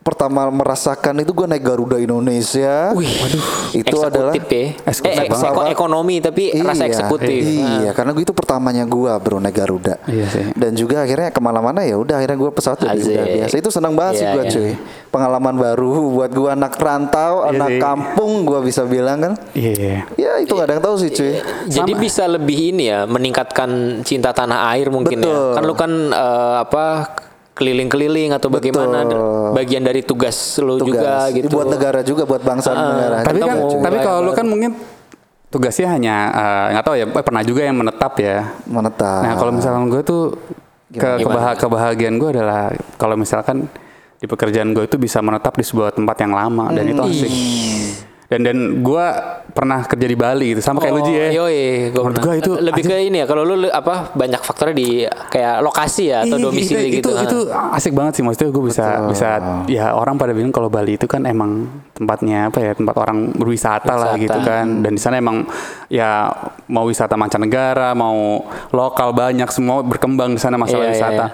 pertama 0.10 0.42
merasakan 0.50 1.22
itu 1.22 1.32
gue 1.32 1.46
naik 1.46 1.62
Garuda 1.62 1.98
Indonesia. 1.98 2.90
Wih, 2.92 3.06
itu 3.74 3.96
adalah 3.96 4.34
eksekutif 4.34 4.44
ya. 4.50 4.66
Eksekutif 4.84 5.16
eh, 5.16 5.26
eks- 5.26 5.34
banget. 5.38 5.54
eko- 5.54 5.70
ekonomi 5.70 6.16
tapi 6.18 6.44
rasa 6.56 6.84
Iya, 6.84 6.90
eksekutif. 6.90 7.42
Iya, 7.42 7.92
karena 7.94 8.12
gue 8.12 8.24
itu 8.24 8.34
pertamanya 8.34 8.84
gue 8.84 9.12
bro 9.16 9.38
naik 9.38 9.56
Garuda. 9.56 9.96
Iya 10.04 10.26
sih. 10.26 10.44
Dan 10.54 10.74
juga 10.74 11.02
akhirnya 11.02 11.30
ke 11.30 11.38
mana-mana 11.38 11.82
ya 11.82 11.96
udah 11.96 12.18
akhirnya 12.18 12.36
gue 12.36 12.50
pesawat 12.50 12.78
udah 12.82 12.96
biasa. 13.30 13.56
Itu 13.56 13.70
senang 13.70 13.94
banget 13.94 14.14
sih 14.16 14.26
Iya, 14.26 14.34
gue 14.34 14.44
iya. 14.44 14.52
cuy. 14.52 14.72
Pengalaman 15.10 15.56
baru 15.56 15.90
buat 16.12 16.32
gue 16.32 16.50
anak 16.50 16.74
rantau, 16.76 17.34
Iya 17.42 17.50
anak 17.52 17.70
sih. 17.70 17.80
kampung 17.80 18.32
gue 18.44 18.60
bisa 18.62 18.82
bilang 18.84 19.18
kan. 19.20 19.34
Iya. 19.54 19.72
iya. 19.72 19.98
Ya 20.16 20.32
itu 20.40 20.52
gak 20.52 20.66
ada 20.66 20.74
yang 20.74 20.84
tahu 20.84 20.96
sih 20.98 21.10
cuy. 21.10 21.34
Jadi 21.68 21.92
bisa 21.94 22.26
lebih 22.26 22.58
ini 22.72 22.88
ya 22.88 23.06
meningkatkan 23.06 23.70
cinta 24.02 24.32
tanah 24.32 24.72
air 24.72 24.90
mungkin 24.90 25.20
Betul. 25.20 25.30
ya. 25.30 25.54
Kan 25.54 25.64
lu 25.64 25.74
kan 25.74 25.92
eh, 26.10 26.56
apa 26.60 26.86
keliling-keliling 27.60 28.32
atau 28.32 28.48
bagaimana 28.48 29.04
Betul. 29.04 29.52
bagian 29.52 29.84
dari 29.84 30.00
tugas 30.00 30.38
lu 30.58 30.80
juga 30.80 31.28
Tugas. 31.28 31.36
gitu. 31.36 31.52
Buat 31.52 31.68
negara 31.76 32.00
juga 32.02 32.24
buat 32.24 32.40
bangsa 32.40 32.72
dan 32.72 32.86
negara. 32.96 33.16
Tapi 33.28 33.38
kan 33.38 33.58
Ketemu 33.60 33.84
tapi 33.84 33.98
kalau 34.00 34.20
lu 34.24 34.32
kan 34.32 34.46
mungkin 34.48 34.72
tugasnya 35.52 35.88
hanya 35.92 36.16
eh, 36.32 36.66
nggak 36.74 36.86
tahu 36.88 36.96
ya 36.96 37.06
eh, 37.06 37.26
pernah 37.26 37.44
juga 37.44 37.62
yang 37.68 37.76
menetap 37.76 38.14
ya. 38.16 38.48
menetap. 38.64 39.22
Nah 39.28 39.34
kalau 39.36 39.52
misalkan 39.52 39.84
gue 39.92 40.02
tuh 40.02 40.24
ke 40.90 41.10
kebah- 41.20 41.60
kebahagiaan 41.60 42.16
gue 42.16 42.30
adalah 42.32 42.72
kalau 42.96 43.20
misalkan 43.20 43.68
di 44.20 44.26
pekerjaan 44.26 44.72
gue 44.72 44.84
itu 44.84 44.96
bisa 44.96 45.20
menetap 45.20 45.56
di 45.56 45.64
sebuah 45.64 45.92
tempat 45.92 46.16
yang 46.20 46.32
lama 46.32 46.72
dan 46.72 46.84
itu 46.88 47.02
asik. 47.02 47.32
Dan 48.30 48.46
dan 48.46 48.58
gue 48.86 49.06
pernah 49.50 49.82
kerja 49.90 50.06
di 50.06 50.14
Bali 50.14 50.54
gitu 50.54 50.62
sama 50.62 50.78
kayak 50.86 50.94
lu 50.94 51.02
Ji 51.02 51.14
ya. 51.18 51.26
Oh, 51.42 51.50
Yoi, 51.50 51.90
gua 51.90 52.02
Menurut 52.06 52.22
gua 52.22 52.34
itu 52.38 52.52
lebih 52.62 52.84
ke 52.86 52.96
ini 53.02 53.18
ya. 53.20 53.26
Kalau 53.26 53.42
lu 53.42 53.66
apa 53.74 54.14
banyak 54.14 54.42
faktornya 54.46 54.76
di 54.78 54.90
kayak 55.34 55.66
lokasi 55.66 56.14
ya 56.14 56.22
atau 56.22 56.38
Ih, 56.38 56.44
domisili 56.46 57.02
itu, 57.02 57.02
gitu. 57.02 57.10
Itu, 57.10 57.26
itu 57.26 57.40
asik 57.50 57.98
banget 57.98 58.22
sih 58.22 58.24
maksudnya 58.24 58.54
gue 58.54 58.64
bisa 58.70 58.86
bisa 59.10 59.30
ya 59.66 59.98
orang 59.98 60.22
pada 60.22 60.32
bilang 60.38 60.54
kalau 60.54 60.70
Bali 60.70 60.94
itu 60.96 61.10
kan 61.10 61.26
emang 61.26 61.66
tempatnya 61.98 62.54
apa 62.54 62.60
ya 62.62 62.72
tempat 62.78 62.96
orang 63.02 63.34
berwisata 63.34 63.94
lah 63.98 64.14
Wisata. 64.14 64.24
gitu 64.24 64.40
kan 64.46 64.66
dan 64.86 64.92
di 64.94 65.02
sana 65.02 65.18
emang 65.18 65.50
ya 65.90 66.30
mau 66.70 66.86
wisata 66.86 67.18
mancanegara 67.18 67.98
mau 67.98 68.46
lokal 68.70 69.10
banyak 69.12 69.50
semua 69.50 69.82
berkembang 69.82 70.38
di 70.38 70.42
sana 70.42 70.56
masalah 70.56 70.86
Iya, 70.86 70.94
iya, 70.94 70.96
wisata. 70.96 71.26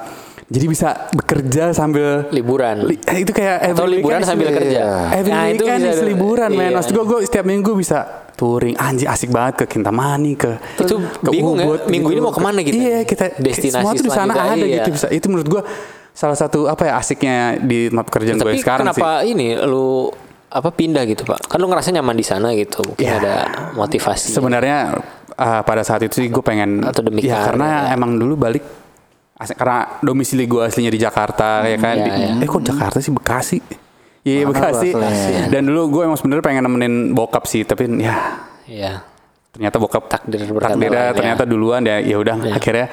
Jadi 0.45 0.65
bisa 0.69 1.09
bekerja 1.09 1.73
sambil 1.73 2.29
liburan. 2.29 2.85
Li- 2.85 3.01
eh, 3.01 3.25
itu 3.25 3.33
kayak 3.33 3.73
Atau 3.73 3.89
liburan 3.89 4.21
weekend 4.21 4.29
sambil 4.29 4.47
kerja. 4.53 4.81
Every 5.11 5.33
Nah, 5.33 5.45
itu 5.49 5.65
weekend 5.65 5.81
bisa- 5.81 5.89
is 5.91 6.01
liburan 6.05 6.49
men. 6.49 6.69
iya. 6.69 6.75
Maksud 6.77 6.91
gue, 6.93 7.03
gue 7.03 7.19
setiap 7.25 7.45
minggu 7.45 7.71
bisa 7.73 7.97
touring. 8.33 8.77
Anjir 8.77 9.09
asik 9.09 9.33
banget 9.33 9.65
ke 9.65 9.73
Kintamani, 9.73 10.37
ke 10.37 10.61
Itu 10.77 11.01
ke 11.01 11.29
bingung 11.33 11.57
ya, 11.57 11.65
Ubud 11.65 11.81
minggu 11.89 12.09
ini 12.11 12.21
mau 12.21 12.29
ke 12.29 12.39
mana 12.39 12.61
gitu? 12.61 12.77
Iya, 12.77 13.01
kita 13.03 13.25
Destinasi 13.35 13.73
semua 13.73 13.91
tuh 13.93 14.05
di 14.05 14.13
sana 14.13 14.33
ada 14.37 14.53
iya. 14.59 14.79
gitu 14.79 14.89
bisa. 14.93 15.07
Itu 15.09 15.25
menurut 15.27 15.49
gue 15.49 15.61
salah 16.13 16.37
satu 16.37 16.69
apa 16.69 16.83
ya 16.83 16.93
asiknya 16.95 17.57
di 17.57 17.89
tempat 17.89 18.05
pekerjaan 18.05 18.37
gue 18.37 18.55
sekarang 18.55 18.85
sih. 18.85 19.01
kenapa 19.01 19.25
ini 19.25 19.57
lu 19.57 20.13
apa 20.47 20.69
pindah 20.69 21.03
gitu 21.03 21.25
pak? 21.25 21.49
Kan 21.49 21.57
lu 21.57 21.65
ngerasa 21.65 21.89
nyaman 21.89 22.13
di 22.13 22.23
sana 22.23 22.53
gitu. 22.53 22.85
Mungkin 22.85 23.01
Ya. 23.01 23.17
ada 23.17 23.35
motivasi. 23.73 24.29
Sebenarnya 24.29 24.93
uh, 25.33 25.61
pada 25.65 25.81
saat 25.81 26.05
itu 26.05 26.21
sih 26.21 26.29
gue 26.29 26.39
pengen 26.39 26.85
Atau 26.85 27.01
demi 27.01 27.25
ya 27.25 27.43
karena 27.43 27.89
ya. 27.89 27.97
emang 27.97 28.13
dulu 28.15 28.37
balik 28.37 28.84
karena 29.35 29.99
domisili 29.99 30.43
gue 30.45 30.63
aslinya 30.63 30.87
di 30.87 30.97
Jakarta 30.97 31.63
ya 31.63 31.75
kan. 31.75 31.95
iya, 31.97 32.13
iya. 32.15 32.29
Eh 32.39 32.47
kok 32.47 32.63
Jakarta 32.63 32.97
sih 32.97 33.11
Bekasi? 33.11 33.59
Iya 34.23 34.41
Mana 34.41 34.49
Bekasi. 34.49 34.89
aslinya? 34.89 35.45
Dan 35.49 35.61
dulu 35.67 35.81
gue 35.91 36.01
emang 36.03 36.15
sebenarnya 36.15 36.41
pengen 36.41 36.63
nemenin 36.63 36.93
bokap 37.11 37.43
sih, 37.43 37.61
tapi 37.61 37.85
ya 37.99 38.15
Iya. 38.65 39.03
ternyata 39.51 39.75
bokap 39.77 40.07
Takdir 40.07 40.39
takdirnya 40.51 41.03
lain, 41.05 41.15
ternyata 41.15 41.43
ya. 41.43 41.47
duluan 41.47 41.81
ya 41.81 41.99
ya 41.99 42.15
udah 42.17 42.35
akhirnya 42.49 42.91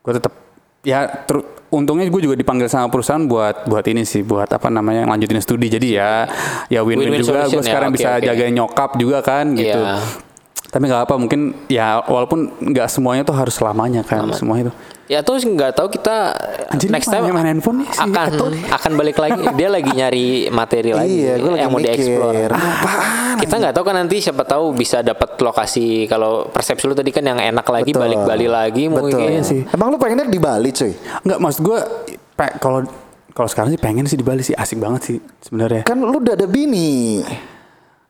gue 0.00 0.12
tetap 0.14 0.32
ya 0.80 1.04
ter- 1.04 1.44
untungnya 1.68 2.04
gue 2.04 2.22
juga 2.22 2.32
dipanggil 2.32 2.64
sama 2.66 2.88
perusahaan 2.88 3.20
buat 3.20 3.64
buat 3.64 3.84
ini 3.84 4.00
sih 4.02 4.20
buat 4.20 4.46
apa 4.46 4.68
namanya 4.68 5.04
lanjutin 5.04 5.36
studi 5.38 5.68
jadi 5.68 5.88
ya 5.92 6.10
ya 6.68 6.80
win-win 6.80 7.16
juga 7.18 7.44
gue 7.44 7.54
ya, 7.54 7.64
sekarang 7.64 7.92
oke, 7.92 7.96
bisa 7.96 8.08
oke. 8.14 8.24
jagain 8.24 8.52
nyokap 8.52 8.90
juga 8.96 9.20
kan 9.20 9.52
gitu 9.52 9.76
Iya. 9.76 10.00
tapi 10.68 10.82
nggak 10.86 11.02
apa 11.04 11.14
mungkin 11.16 11.40
ya 11.66 12.00
walaupun 12.02 12.40
nggak 12.62 12.88
semuanya 12.88 13.22
tuh 13.22 13.36
harus 13.36 13.52
selamanya 13.52 14.00
kan 14.00 14.24
semuanya 14.32 14.72
tuh 14.72 14.76
Ya 15.04 15.20
terus 15.20 15.42
nggak 15.42 15.74
tahu 15.74 15.90
kita 15.90 16.32
Anjir, 16.68 16.88
next 16.88 17.06
time 17.06 17.26
main 17.26 17.44
handphone 17.44 17.82
nih, 17.82 17.88
si 17.90 18.00
akan 18.00 18.16
Ato 18.28 18.46
akan 18.48 18.92
balik 18.94 19.18
lagi. 19.18 19.42
Dia 19.52 19.68
lagi 19.68 19.90
nyari 19.90 20.26
materi 20.48 20.90
lagi 20.90 21.16
Iya, 21.20 21.34
gue 21.36 21.50
lagi 21.50 21.60
yang 21.60 21.70
mau 21.70 21.80
dieksplor. 21.80 22.32
Apaan? 22.48 23.36
Kita 23.36 23.54
nggak 23.58 23.72
tahu 23.72 23.84
kan 23.84 23.96
nanti 23.96 24.16
siapa 24.18 24.42
tahu 24.42 24.72
bisa 24.72 25.00
dapat 25.00 25.34
lokasi 25.36 26.06
kalau 26.06 26.46
persepsi 26.46 26.86
lu 26.86 26.94
tadi 26.94 27.10
kan 27.10 27.20
yang 27.20 27.36
enak 27.36 27.66
lagi 27.66 27.90
Betul. 27.90 28.02
balik 28.04 28.20
Bali 28.22 28.46
lagi 28.46 28.84
Betul. 28.86 28.96
mungkin. 29.10 29.28
Iya 29.28 29.42
sih. 29.42 29.60
Emang 29.68 29.90
lu 29.90 29.98
pengennya 29.98 30.24
di 30.24 30.38
Bali 30.38 30.70
cuy? 30.70 30.92
nggak 30.94 31.38
maksud 31.38 31.60
gue 31.60 31.78
pe- 32.32 32.56
kalau 32.56 32.78
kalau 33.32 33.48
sekarang 33.48 33.70
sih 33.70 33.80
pengen 33.80 34.04
sih 34.04 34.14
di 34.14 34.22
Bali 34.22 34.40
sih 34.40 34.52
asik 34.52 34.76
banget 34.76 35.00
sih 35.02 35.16
sebenarnya 35.40 35.82
Kan 35.82 35.98
lu 35.98 36.16
udah 36.16 36.34
ada 36.34 36.46
bini. 36.46 37.20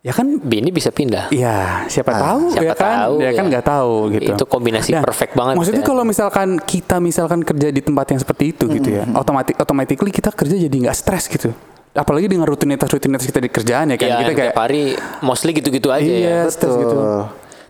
Ya 0.02 0.10
kan 0.10 0.26
Bini 0.36 0.68
bisa 0.68 0.90
pindah. 0.90 1.30
Iya, 1.30 1.86
siapa 1.86 2.10
tahu 2.10 2.50
siapa 2.50 2.66
ya 2.66 2.74
kan? 2.74 2.94
tahu, 3.06 3.14
ya 3.18 3.30
kan 3.30 3.44
ya. 3.46 3.50
nggak 3.54 3.64
tahu 3.64 3.92
gitu. 4.10 4.30
Itu 4.34 4.44
kombinasi 4.44 4.90
perfect 4.98 5.32
banget 5.32 5.54
Maksudnya 5.54 5.82
ya. 5.82 5.88
kalau 5.88 6.02
misalkan 6.02 6.48
kita 6.58 6.96
misalkan 6.98 7.40
kerja 7.40 7.70
di 7.70 7.80
tempat 7.80 8.06
yang 8.10 8.18
seperti 8.18 8.44
itu 8.50 8.64
gitu 8.68 8.88
ya, 8.92 9.06
otomatis 9.14 9.54
automatically 9.54 10.10
kita 10.10 10.28
kerja 10.28 10.58
jadi 10.58 10.76
nggak 10.76 10.96
stres 10.96 11.26
gitu. 11.26 11.54
apalagi 11.92 12.24
dengan 12.24 12.48
rutinitas-rutinitas 12.48 13.20
kita 13.22 13.36
di 13.36 13.46
kerjaan 13.46 13.92
ya 13.92 13.96
kan 13.96 14.08
Iya, 14.08 14.16
kita 14.18 14.32
kayak 14.32 14.54
hari 14.56 14.82
mostly 15.20 15.52
gitu-gitu 15.52 15.92
aja 15.92 16.00
Iya. 16.02 16.40
ya. 16.40 16.50
stres 16.50 16.72
Betul. 16.72 16.82
gitu. 16.82 16.96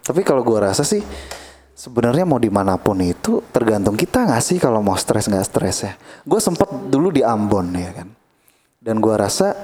Tapi 0.02 0.20
kalau 0.22 0.40
gua 0.40 0.70
rasa 0.70 0.86
sih 0.86 1.02
sebenarnya 1.74 2.22
mau 2.22 2.38
di 2.38 2.46
mana 2.46 2.78
pun 2.78 3.02
itu 3.02 3.42
tergantung 3.50 3.92
kita 3.92 4.22
nggak 4.22 4.38
sih 4.38 4.56
kalau 4.56 4.78
mau 4.78 4.94
stres 4.94 5.26
nggak 5.26 5.42
stres 5.42 5.76
ya. 5.82 5.92
Gue 6.22 6.38
sempet 6.38 6.64
dulu 6.86 7.10
di 7.10 7.20
Ambon 7.20 7.74
ya 7.74 7.90
kan. 7.92 8.08
Dan 8.78 8.98
gua 8.98 9.18
rasa 9.18 9.58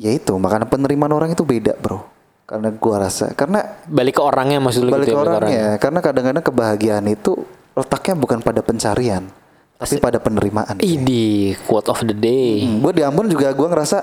ya 0.00 0.10
itu 0.10 0.32
makanya 0.34 0.64
penerimaan 0.64 1.12
orang 1.12 1.30
itu 1.30 1.44
beda 1.44 1.76
bro. 1.76 2.00
Karena 2.48 2.72
gua 2.72 3.06
rasa 3.06 3.30
karena 3.30 3.62
Balik 3.84 4.18
ke 4.18 4.22
orangnya 4.24 4.58
maksud 4.58 4.82
lu 4.82 4.90
balik 4.90 5.06
gitu 5.06 5.12
ke 5.12 5.14
ya, 5.14 5.20
balik 5.20 5.28
ke 5.28 5.38
orangnya 5.38 5.64
karena 5.76 5.98
kadang-kadang 6.00 6.42
kebahagiaan 6.42 7.04
itu 7.06 7.32
letaknya 7.76 8.14
bukan 8.16 8.38
pada 8.40 8.58
pencarian 8.58 9.28
tapi 9.76 9.96
pada 9.96 10.18
penerimaan. 10.18 10.76
Idi, 10.76 11.56
quote 11.64 11.88
of 11.88 12.00
the 12.02 12.12
day. 12.12 12.64
gue 12.66 12.92
di 12.92 13.00
Ambon 13.00 13.28
juga 13.28 13.48
gua 13.52 13.70
ngerasa 13.70 14.02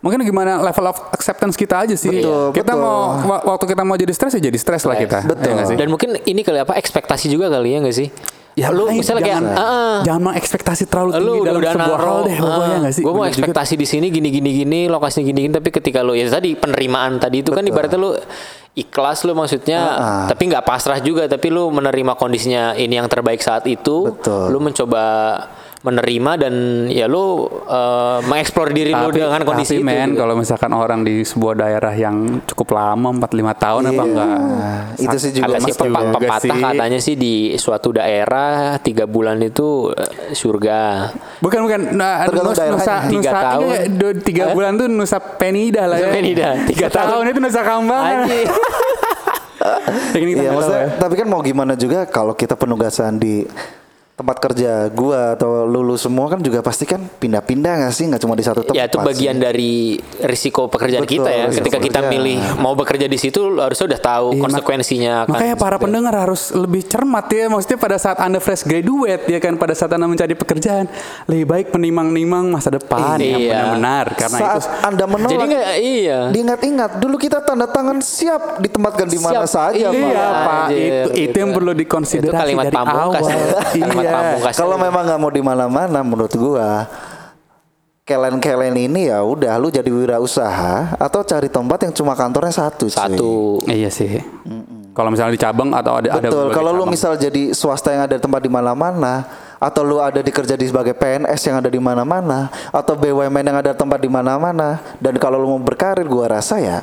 mungkin 0.00 0.20
gimana 0.20 0.60
level 0.60 0.84
of 0.84 1.00
acceptance 1.10 1.56
kita 1.56 1.80
aja 1.80 1.96
sih 1.96 2.12
Betul, 2.12 2.52
kita 2.52 2.76
betul. 2.76 2.84
mau 2.84 3.24
wa- 3.24 3.56
waktu 3.56 3.64
kita 3.72 3.82
mau 3.88 3.96
jadi 3.96 4.12
stres 4.12 4.36
ya 4.36 4.42
jadi 4.42 4.58
stres 4.60 4.84
lah 4.84 5.00
kita 5.00 5.24
Betul. 5.24 5.56
Ya 5.56 5.64
sih? 5.64 5.76
Dan 5.78 5.88
mungkin 5.88 6.20
ini 6.20 6.44
kali 6.44 6.60
apa 6.60 6.76
ekspektasi 6.76 7.32
juga 7.32 7.48
kali 7.48 7.72
ya 7.72 7.80
nggak 7.80 7.96
sih? 7.96 8.12
Ya, 8.54 8.70
lu 8.70 8.86
misalnya 8.86 9.26
kayak 9.26 9.34
jangan, 9.34 9.58
ah, 9.58 9.66
ah, 9.66 9.96
jangan 10.06 10.22
mengekspektasi 10.30 10.86
terlalu 10.86 11.10
tinggi 11.10 11.26
lu 11.26 11.32
udah 11.34 11.42
dalam 11.42 11.58
udah 11.58 11.72
sebuah 11.74 11.98
hal 11.98 12.18
deh 12.22 12.36
pokoknya 12.38 12.76
nggak 12.86 12.94
sih? 12.94 13.02
Gue 13.02 13.12
mau 13.12 13.26
ekspektasi 13.26 13.74
di 13.74 13.86
sini 13.86 14.06
gini 14.14 14.28
gini 14.30 14.50
gini, 14.54 14.80
lokasinya 14.86 15.26
gini 15.26 15.38
gini, 15.50 15.52
tapi 15.58 15.68
ketika 15.74 16.06
lu 16.06 16.14
ya 16.14 16.30
tadi 16.30 16.54
penerimaan 16.54 17.18
tadi 17.18 17.42
itu 17.42 17.50
kan 17.50 17.66
ibaratnya 17.66 17.98
lu 17.98 18.14
ikhlas 18.74 19.26
lu 19.26 19.34
maksudnya, 19.34 19.80
Ah. 19.98 20.26
tapi 20.30 20.46
nggak 20.46 20.62
pasrah 20.62 21.02
juga, 21.02 21.26
tapi 21.26 21.50
lu 21.50 21.66
menerima 21.70 22.14
kondisinya 22.14 22.78
ini 22.78 22.94
yang 22.94 23.10
terbaik 23.10 23.42
saat 23.42 23.66
itu, 23.66 24.14
Betul. 24.14 24.54
lu 24.54 24.58
mencoba 24.62 25.04
menerima 25.84 26.32
dan 26.38 26.54
ya 26.88 27.04
lu 27.04 27.44
eh, 27.62 28.18
mengeksplor 28.22 28.72
diri 28.72 28.90
lu 28.90 29.08
dengan 29.08 29.36
kondisi 29.42 29.76
tapi 29.76 29.80
itu. 29.80 29.86
men 29.86 30.08
gitu. 30.08 30.18
kalau 30.18 30.34
misalkan 30.34 30.72
orang 30.72 31.00
di 31.00 31.20
sebuah 31.20 31.54
daerah 31.54 31.92
yang 31.92 32.16
cukup 32.44 32.72
lama 32.72 33.12
4-5 33.14 33.28
tahun 33.54 33.82
apa 33.84 33.92
Iya. 33.94 34.02
enggak 34.02 34.38
itu 34.96 35.16
sih 35.18 35.30
juga 35.30 35.44
Kata 35.46 35.58
si 35.58 35.64
Mas 35.66 35.76
pepa- 35.76 35.86
juga 36.00 36.16
pepatah 36.16 36.40
sih. 36.50 36.64
katanya 36.64 36.98
sih 36.98 37.14
di 37.14 37.34
suatu 37.54 37.88
daerah 37.90 38.52
tiga 38.78 39.04
bulan 39.04 39.36
itu 39.38 39.68
eh, 39.90 40.32
surga. 40.32 40.80
bukan 41.38 41.58
bukan 41.62 41.80
nah, 41.92 42.24
Tergantung 42.24 42.56
nusa 42.74 42.94
Tiga 43.04 43.20
nusa 43.20 43.40
tahun. 43.44 43.68
do- 43.94 44.18
tiga 44.18 44.44
Eh? 44.44 44.52
bulan 44.52 44.72
tuh 44.74 44.88
nusa 44.88 45.18
penida 45.20 45.84
lah 45.84 45.96
ya 45.96 46.02
Nusa 46.02 46.14
Penida, 46.14 46.48
tiga 46.64 46.86
Tiga 46.86 46.88
tahun 46.90 47.24
itu 47.28 47.38
nusa 47.38 47.60
kambangan. 47.60 48.18
Ya, 50.14 50.50
maksudnya, 50.50 50.82
ya. 50.82 50.98
tapi 50.98 51.14
kan 51.14 51.26
mau 51.26 51.40
gimana 51.40 51.72
juga 51.74 52.04
kalau 52.04 52.32
kita 52.32 52.52
penugasan 52.54 53.16
di 53.16 53.46
tempat 54.14 54.38
kerja 54.38 54.86
gua 54.88 55.34
atau 55.34 55.66
lulu 55.66 55.98
semua 55.98 56.30
kan 56.30 56.38
juga 56.38 56.62
pasti 56.62 56.86
kan 56.86 57.02
pindah-pindah 57.02 57.82
nggak 57.82 57.90
sih 57.92 58.06
nggak 58.06 58.22
cuma 58.22 58.32
di 58.32 58.46
satu 58.46 58.62
tempat 58.62 58.78
ya 58.78 58.86
itu 58.86 58.94
bagian 58.96 59.34
sih. 59.34 59.42
dari 59.42 59.72
risiko 60.22 60.70
pekerjaan 60.70 61.02
Betul, 61.02 61.18
kita 61.18 61.30
ya. 61.32 61.44
risiko 61.44 61.58
Ketika 61.60 61.78
kita 61.80 61.98
pekerjaan. 61.98 62.14
milih 62.14 62.36
mau 62.56 62.72
bekerja 62.72 63.06
di 63.06 63.18
situ 63.18 63.58
harusnya 63.58 63.90
udah 63.90 64.00
tahu 64.00 64.26
Iya, 64.28 64.38
mak- 64.38 64.42
konsekuensinya 64.46 65.14
kan. 65.20 65.32
Makanya 65.34 65.56
para 65.58 65.76
pendengar 65.76 66.14
harus 66.16 66.42
lebih 66.52 66.82
cermat 66.84 67.26
ya. 67.26 67.50
Maksudnya 67.50 67.74
pada 67.76 67.96
saat 67.96 68.18
Anda 68.18 68.38
fresh 68.38 68.62
graduate 68.62 69.26
ya 69.26 69.38
kan. 69.40 69.52
Pada 69.56 69.74
saat 69.74 69.90
Anda 69.90 70.06
mencari 70.06 70.32
pekerjaan. 70.32 70.86
Lebih 71.26 71.44
baik 71.44 71.66
menimang-nimang 71.72 72.46
masa 72.48 72.70
depan 72.70 73.18
yang 73.18 73.34
Iya. 73.40 73.50
benar-benar. 73.50 74.06
Karena 74.14 74.38
saat 74.38 74.62
itu 74.62 74.70
anda 74.84 75.04
menolak 75.04 75.32
Jadi 75.32 75.44
nggak 75.50 75.70
iya. 75.76 76.18
diingat-ingat 76.30 76.90
dulu 76.96 77.16
kita 77.18 77.42
tanda 77.42 77.66
tangan 77.66 77.98
siap 77.98 78.62
ditempatkan 78.62 79.10
di 79.10 79.18
mana 79.18 79.42
saja 79.44 79.90
Iya, 79.90 80.22
Pak. 80.38 80.66
Iya 80.70 80.78
itu, 81.02 81.10
itu 81.10 81.18
gitu. 81.26 81.36
yang 81.36 81.50
perlu 81.50 81.72
dikonsiderasi 81.74 82.30
Itu 82.30 82.38
kalimat 82.38 82.64
dari 82.64 82.76
pamungkas 82.78 83.26
awal. 83.26 83.34
ya. 83.34 84.03
Iya. 84.04 84.12
pamungkas. 84.12 84.54
kalau 84.56 84.76
memang 84.76 85.02
nggak 85.08 85.20
mau 85.20 85.32
di 85.32 85.42
mana-mana 85.42 85.98
menurut 86.04 86.32
gua 86.36 86.86
kelen-kelen 88.04 88.76
ini 88.76 89.08
ya 89.08 89.24
udah 89.24 89.56
lu 89.56 89.72
jadi 89.72 89.88
wirausaha 89.88 91.00
atau 91.00 91.24
cari 91.24 91.48
tempat 91.48 91.88
yang 91.88 91.92
cuma 91.96 92.12
kantornya 92.12 92.52
satu 92.52 92.92
cuy. 92.92 93.00
Satu. 93.00 93.64
Iya 93.64 93.88
sih. 93.88 94.20
Kalau 94.94 95.10
misalnya 95.10 95.34
di 95.34 95.40
cabang 95.40 95.74
atau 95.74 95.98
ada 95.98 96.20
ada 96.20 96.28
Betul. 96.30 96.54
Kalau 96.54 96.70
lu 96.70 96.84
misal 96.86 97.18
jadi 97.18 97.50
swasta 97.50 97.90
yang 97.90 98.06
ada 98.06 98.14
di 98.14 98.22
tempat 98.22 98.44
di 98.44 98.52
mana-mana, 98.52 99.26
atau 99.58 99.82
lu 99.82 99.98
ada 99.98 100.22
di 100.22 100.30
kerja 100.30 100.54
di 100.54 100.70
sebagai 100.70 100.94
PNS 100.94 101.40
yang 101.50 101.56
ada 101.58 101.66
di 101.66 101.80
mana-mana, 101.82 102.46
atau 102.70 102.94
BUMN 102.94 103.42
yang 103.42 103.58
ada 103.58 103.74
tempat 103.74 103.98
di 103.98 104.06
mana-mana, 104.06 104.78
dan 105.02 105.18
kalau 105.18 105.42
lu 105.42 105.50
mau 105.50 105.58
berkarir, 105.58 106.06
gua 106.06 106.38
rasa 106.38 106.62
ya 106.62 106.78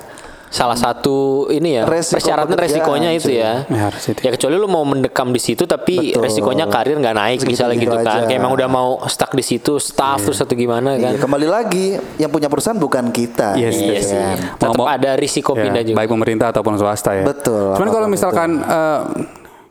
Salah 0.52 0.76
satu 0.76 1.48
ini 1.48 1.80
ya 1.80 1.88
Resiko 1.88 2.20
persyaratan 2.20 2.52
pekerjaan, 2.52 2.84
resikonya 2.84 3.10
itu 3.16 3.32
ya. 3.32 3.64
Ya, 3.66 3.88
itu. 3.88 4.20
Ya 4.20 4.30
kecuali 4.30 4.56
lu 4.56 4.68
mau 4.68 4.84
mendekam 4.84 5.32
di 5.32 5.40
situ 5.40 5.64
tapi 5.64 6.12
Betul. 6.12 6.28
resikonya 6.28 6.68
karir 6.68 7.00
nggak 7.00 7.16
naik 7.16 7.40
misalnya 7.48 7.80
Segitu-gitu 7.80 7.96
gitu 7.98 8.12
kan. 8.12 8.28
Kayak 8.28 8.36
emang 8.38 8.52
udah 8.52 8.68
mau 8.68 8.90
stuck 9.08 9.32
di 9.32 9.40
situ 9.42 9.80
staff 9.80 10.20
terus 10.20 10.38
atau 10.38 10.52
gimana 10.52 11.00
kan. 11.00 11.16
Iya, 11.16 11.24
kembali 11.24 11.48
lagi 11.48 11.86
yang 12.20 12.28
punya 12.28 12.52
perusahaan 12.52 12.76
bukan 12.76 13.10
kita. 13.10 13.56
Yes, 13.56 13.80
Iya 13.80 13.94
yes. 13.96 14.04
sih. 14.06 14.20
Mau- 14.20 14.60
Tetap 14.60 14.76
mau- 14.76 14.92
ada 14.92 15.12
risiko 15.16 15.56
Ya, 15.56 15.64
pindah 15.64 15.82
juga. 15.82 15.98
Baik 15.98 16.12
pemerintah 16.12 16.48
ataupun 16.52 16.76
swasta 16.76 17.16
ya. 17.16 17.24
Betul, 17.24 17.72
Cuman 17.74 17.90
kalau 17.90 18.08
misalkan 18.12 18.50
eh, 18.60 19.00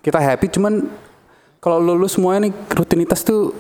kita 0.01 0.17
happy, 0.17 0.49
cuman 0.49 0.89
kalau 1.61 1.77
lu, 1.77 1.93
lu 1.95 2.09
semuanya 2.09 2.49
nih 2.49 2.53
rutinitas 2.73 3.21
tuh 3.21 3.53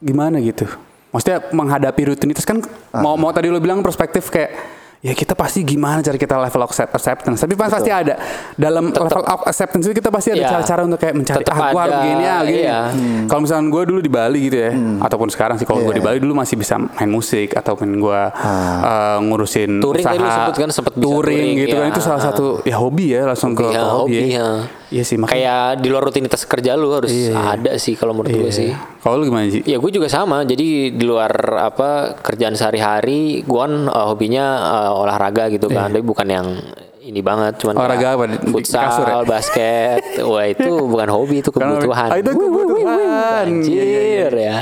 gimana 0.00 0.40
gitu? 0.40 0.64
Maksudnya 1.12 1.52
menghadapi 1.52 2.08
rutinitas 2.08 2.48
kan 2.48 2.64
Ah. 2.88 3.04
mau 3.04 3.12
mau 3.14 3.28
tadi 3.28 3.52
lu 3.52 3.60
bilang 3.60 3.84
perspektif 3.84 4.32
kayak 4.32 4.80
ya 5.02 5.12
kita 5.12 5.34
pasti 5.34 5.60
gimana 5.62 5.98
cara 5.98 6.14
kita 6.14 6.38
level 6.38 6.62
acceptance. 6.62 7.02
Tapi 7.36 7.54
pas 7.54 7.66
pasti 7.68 7.90
ada 7.90 8.14
dalam 8.54 8.88
level 8.88 9.24
of 9.24 9.42
acceptance 9.42 9.82
itu 9.84 9.98
kita 9.98 10.08
pasti 10.08 10.30
ada 10.30 10.38
Iya. 10.38 10.50
cara-cara 10.52 10.80
untuk 10.82 10.96
kayak 10.96 11.14
mencari 11.16 11.42
Tetep 11.42 11.50
ah 11.52 11.68
gua 11.68 11.80
harus 11.82 11.98
gini 12.00 12.24
ah 12.24 12.40
gini. 12.40 12.60
iya. 12.60 12.78
Kalau 13.26 13.40
misalnya 13.42 13.66
gue 13.68 13.82
dulu 13.84 13.98
di 13.98 14.06
Bali 14.08 14.40
gitu 14.46 14.56
ya, 14.56 14.70
ataupun 15.00 15.26
sekarang 15.26 15.56
sih 15.56 15.66
kalau 15.66 15.80
gue 15.80 15.90
Hmm. 15.90 15.92
Iya. 15.92 15.98
di 15.98 16.06
Bali 16.06 16.18
dulu 16.18 16.34
masih 16.36 16.54
bisa 16.54 16.78
main 16.78 17.10
musik 17.10 17.50
ataupun 17.52 17.88
gue 17.92 18.20
eh, 18.30 19.18
ngurusin 19.20 19.70
Touring 19.78 20.00
usaha 20.00 20.14
tadi 20.14 20.22
lu 20.22 20.30
sebut 20.30 20.54
kan, 20.56 20.68
sempet 20.70 20.94
touring 20.94 21.10
touring, 21.10 21.50
gitu 21.58 21.74
kan 21.74 21.82
ya. 21.82 21.90
itu 21.90 22.00
salah 22.00 22.22
satu 22.22 22.44
ya 22.62 22.76
hobi 22.76 23.06
ya 23.10 23.22
langsung 23.24 23.52
ke, 23.52 23.64
Ya, 23.64 23.82
ke 23.82 23.82
hobi, 23.84 23.98
hobi, 24.14 24.18
ya. 24.30 24.38
ya. 24.38 24.48
Iya 24.92 25.02
sih 25.02 25.16
makanya. 25.16 25.32
Kayak 25.32 25.64
di 25.80 25.88
luar 25.88 26.02
rutinitas 26.04 26.42
kerja 26.44 26.76
lu 26.76 26.92
harus 26.92 27.08
Iya. 27.08 27.32
ada 27.56 27.72
sih 27.74 27.96
kalau 27.96 28.12
menurut 28.12 28.36
gue 28.36 28.44
Iya. 28.44 28.52
sih. 28.52 28.70
Kalau 29.00 29.16
lu 29.16 29.24
gimana 29.24 29.48
sih? 29.48 29.64
Ya 29.64 29.76
gue 29.76 29.90
juga 29.90 30.06
sama. 30.06 30.44
Jadi 30.44 30.92
di 30.92 31.02
luar 31.02 31.32
apa 31.58 31.90
kerjaan 32.14 32.52
sehari-hari, 32.52 33.40
gue 33.40 33.58
kan 33.58 33.88
uh, 33.88 34.06
hobinya 34.06 34.44
uh, 34.60 35.00
olahraga 35.00 35.48
gitu 35.48 35.66
kan. 35.66 35.88
Tapi 35.88 36.04
bukan 36.04 36.28
yang 36.28 36.46
ini 37.00 37.18
banget, 37.18 37.56
cuman 37.56 37.72
Iya. 37.72 37.80
Olahraga 37.80 38.08
apa? 38.12 38.24
Di 38.28 38.36
futsal, 38.46 38.82
kasur 38.86 39.06
ya? 39.06 39.16
basket. 39.24 40.00
Wah 40.22 40.46
itu 40.46 40.70
bukan 40.84 41.08
hobi 41.08 41.40
itu 41.40 41.50
kebutuhan. 41.56 42.08
Ah, 42.08 42.18
itu 42.18 42.30
kebutuhan. 42.30 43.44
Anjir 43.48 44.30
ya. 44.30 44.56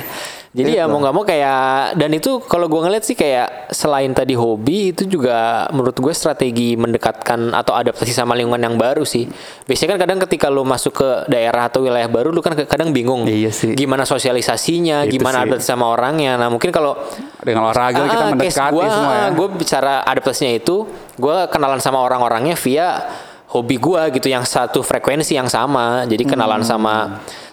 Jadi 0.50 0.74
ya 0.74 0.90
mau 0.90 0.98
nggak 0.98 1.14
mau 1.14 1.22
kayak 1.22 1.94
dan 1.94 2.10
itu 2.10 2.42
kalau 2.42 2.66
gue 2.66 2.82
ngeliat 2.82 3.06
sih 3.06 3.14
kayak 3.14 3.70
selain 3.70 4.10
tadi 4.10 4.34
hobi 4.34 4.90
itu 4.90 5.06
juga 5.06 5.70
menurut 5.70 5.94
gue 5.94 6.10
strategi 6.10 6.74
mendekatkan 6.74 7.54
atau 7.54 7.70
adaptasi 7.70 8.10
sama 8.10 8.34
lingkungan 8.34 8.58
yang 8.58 8.74
baru 8.74 9.06
sih. 9.06 9.30
Biasanya 9.62 9.94
kan 9.94 9.98
kadang 10.02 10.18
ketika 10.26 10.50
lu 10.50 10.66
masuk 10.66 10.90
ke 10.96 11.08
daerah 11.30 11.70
atau 11.70 11.86
wilayah 11.86 12.10
baru 12.10 12.34
lu 12.34 12.42
kan 12.42 12.58
kadang 12.60 12.90
bingung 12.90 13.30
Iya 13.30 13.54
sih. 13.54 13.78
gimana 13.78 14.02
sosialisasinya, 14.02 15.06
Itu 15.06 15.22
gimana 15.22 15.38
sih. 15.38 15.42
adaptasi 15.46 15.66
sama 15.68 15.86
orangnya. 15.86 16.34
Nah 16.34 16.50
mungkin 16.50 16.74
kalau 16.74 16.98
Dengan 17.38 17.70
olahraga 17.70 18.02
kita 18.04 18.18
Ah, 18.20 18.30
mendekati 18.34 18.74
gua, 18.74 18.84
semua 18.84 19.14
ya. 19.14 19.26
Gue 19.30 19.48
bicara 19.54 19.94
adaptasinya 20.02 20.52
itu, 20.52 20.82
gue 21.14 21.36
kenalan 21.46 21.78
sama 21.78 22.02
orang-orangnya 22.02 22.58
via 22.58 23.06
hobi 23.48 23.78
gue 23.78 24.02
gitu 24.12 24.26
yang 24.26 24.42
satu 24.42 24.82
frekuensi 24.82 25.30
yang 25.32 25.46
sama. 25.46 26.02
Jadi 26.04 26.26
kenalan 26.26 26.60
Hmm. 26.60 26.68
sama 26.68 26.94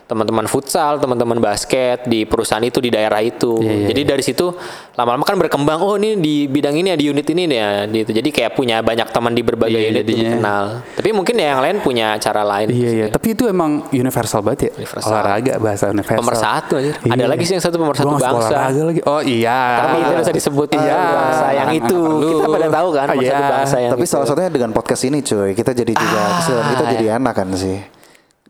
teman-teman 0.07 0.47
futsal, 0.47 0.97
teman-teman 0.97 1.35
basket 1.37 2.03
di 2.03 2.23
perusahaan 2.23 2.63
itu 2.63 2.79
di 2.79 2.87
daerah 2.87 3.19
itu. 3.19 3.59
Iya, 3.59 3.73
iya, 3.75 3.87
Jadi 3.87 4.01
dari 4.03 4.23
situ 4.23 4.55
lama-lama 4.93 5.21
kan 5.21 5.35
berkembang. 5.35 5.77
Oh 5.77 5.95
ini 5.95 6.15
di 6.15 6.47
bidang 6.47 6.73
ini 6.73 6.89
ya 6.89 6.97
di 6.97 7.05
unit 7.05 7.27
ini 7.27 7.43
ya. 7.45 7.83
Gitu. 7.85 8.09
Jadi 8.09 8.29
kayak 8.29 8.51
punya 8.53 8.79
banyak 8.79 9.07
teman 9.07 9.31
di 9.31 9.43
berbagai 9.43 9.75
Iya, 9.75 9.91
unit 9.91 10.01
jadinya. 10.01 10.31
dikenal. 10.31 10.63
Tapi 10.95 11.09
mungkin 11.11 11.35
ya 11.35 11.47
yang 11.51 11.61
lain 11.61 11.77
punya 11.79 12.15
cara 12.17 12.41
lain. 12.41 12.67
Iya 12.67 12.89
iya, 12.89 13.05
tapi 13.07 13.35
itu 13.35 13.45
emang 13.45 13.83
universal 13.89 14.39
banget 14.41 14.71
ya. 14.71 14.79
Universal. 14.79 15.11
Olahraga 15.11 15.53
bahasa 15.57 15.85
universal. 15.87 16.23
Pemersatu 16.23 16.73
aja. 16.77 16.91
Ada 16.97 17.13
Iya. 17.13 17.25
lagi 17.27 17.43
sih 17.43 17.53
yang 17.53 17.63
satu 17.63 17.75
pemersatu 17.75 18.07
Gua 18.07 18.15
nggak 18.15 18.23
suka 18.23 18.31
bangsa. 18.33 18.55
olahraga 18.55 18.81
lagi. 18.87 19.01
Oh 19.03 19.21
iya. 19.21 19.59
Tapi 19.77 19.95
itu 19.97 20.11
bisa 20.17 20.31
disebut 20.33 20.67
Iya. 20.71 20.99
bangsa 21.13 21.47
yang 21.53 21.69
itu. 21.73 21.97
perlu. 21.99 22.29
Kita 22.31 22.47
pada 22.47 22.67
tahu 22.71 22.87
kan 22.89 23.03
Ah, 23.03 23.11
pemersatu 23.11 23.27
iya. 23.37 23.51
bangsa 23.51 23.75
yang 23.77 23.91
Tapi 23.91 24.01
itu. 24.01 24.09
salah 24.09 24.25
satunya 24.25 24.49
dengan 24.49 24.69
podcast 24.71 25.03
ini 25.03 25.19
cuy, 25.19 25.51
kita 25.51 25.71
jadi 25.73 25.91
juga 25.91 26.21
keseruan 26.37 26.65
kita 26.69 26.83
jadi 26.93 27.05
enak 27.17 27.33
kan 27.33 27.49
sih. 27.51 27.77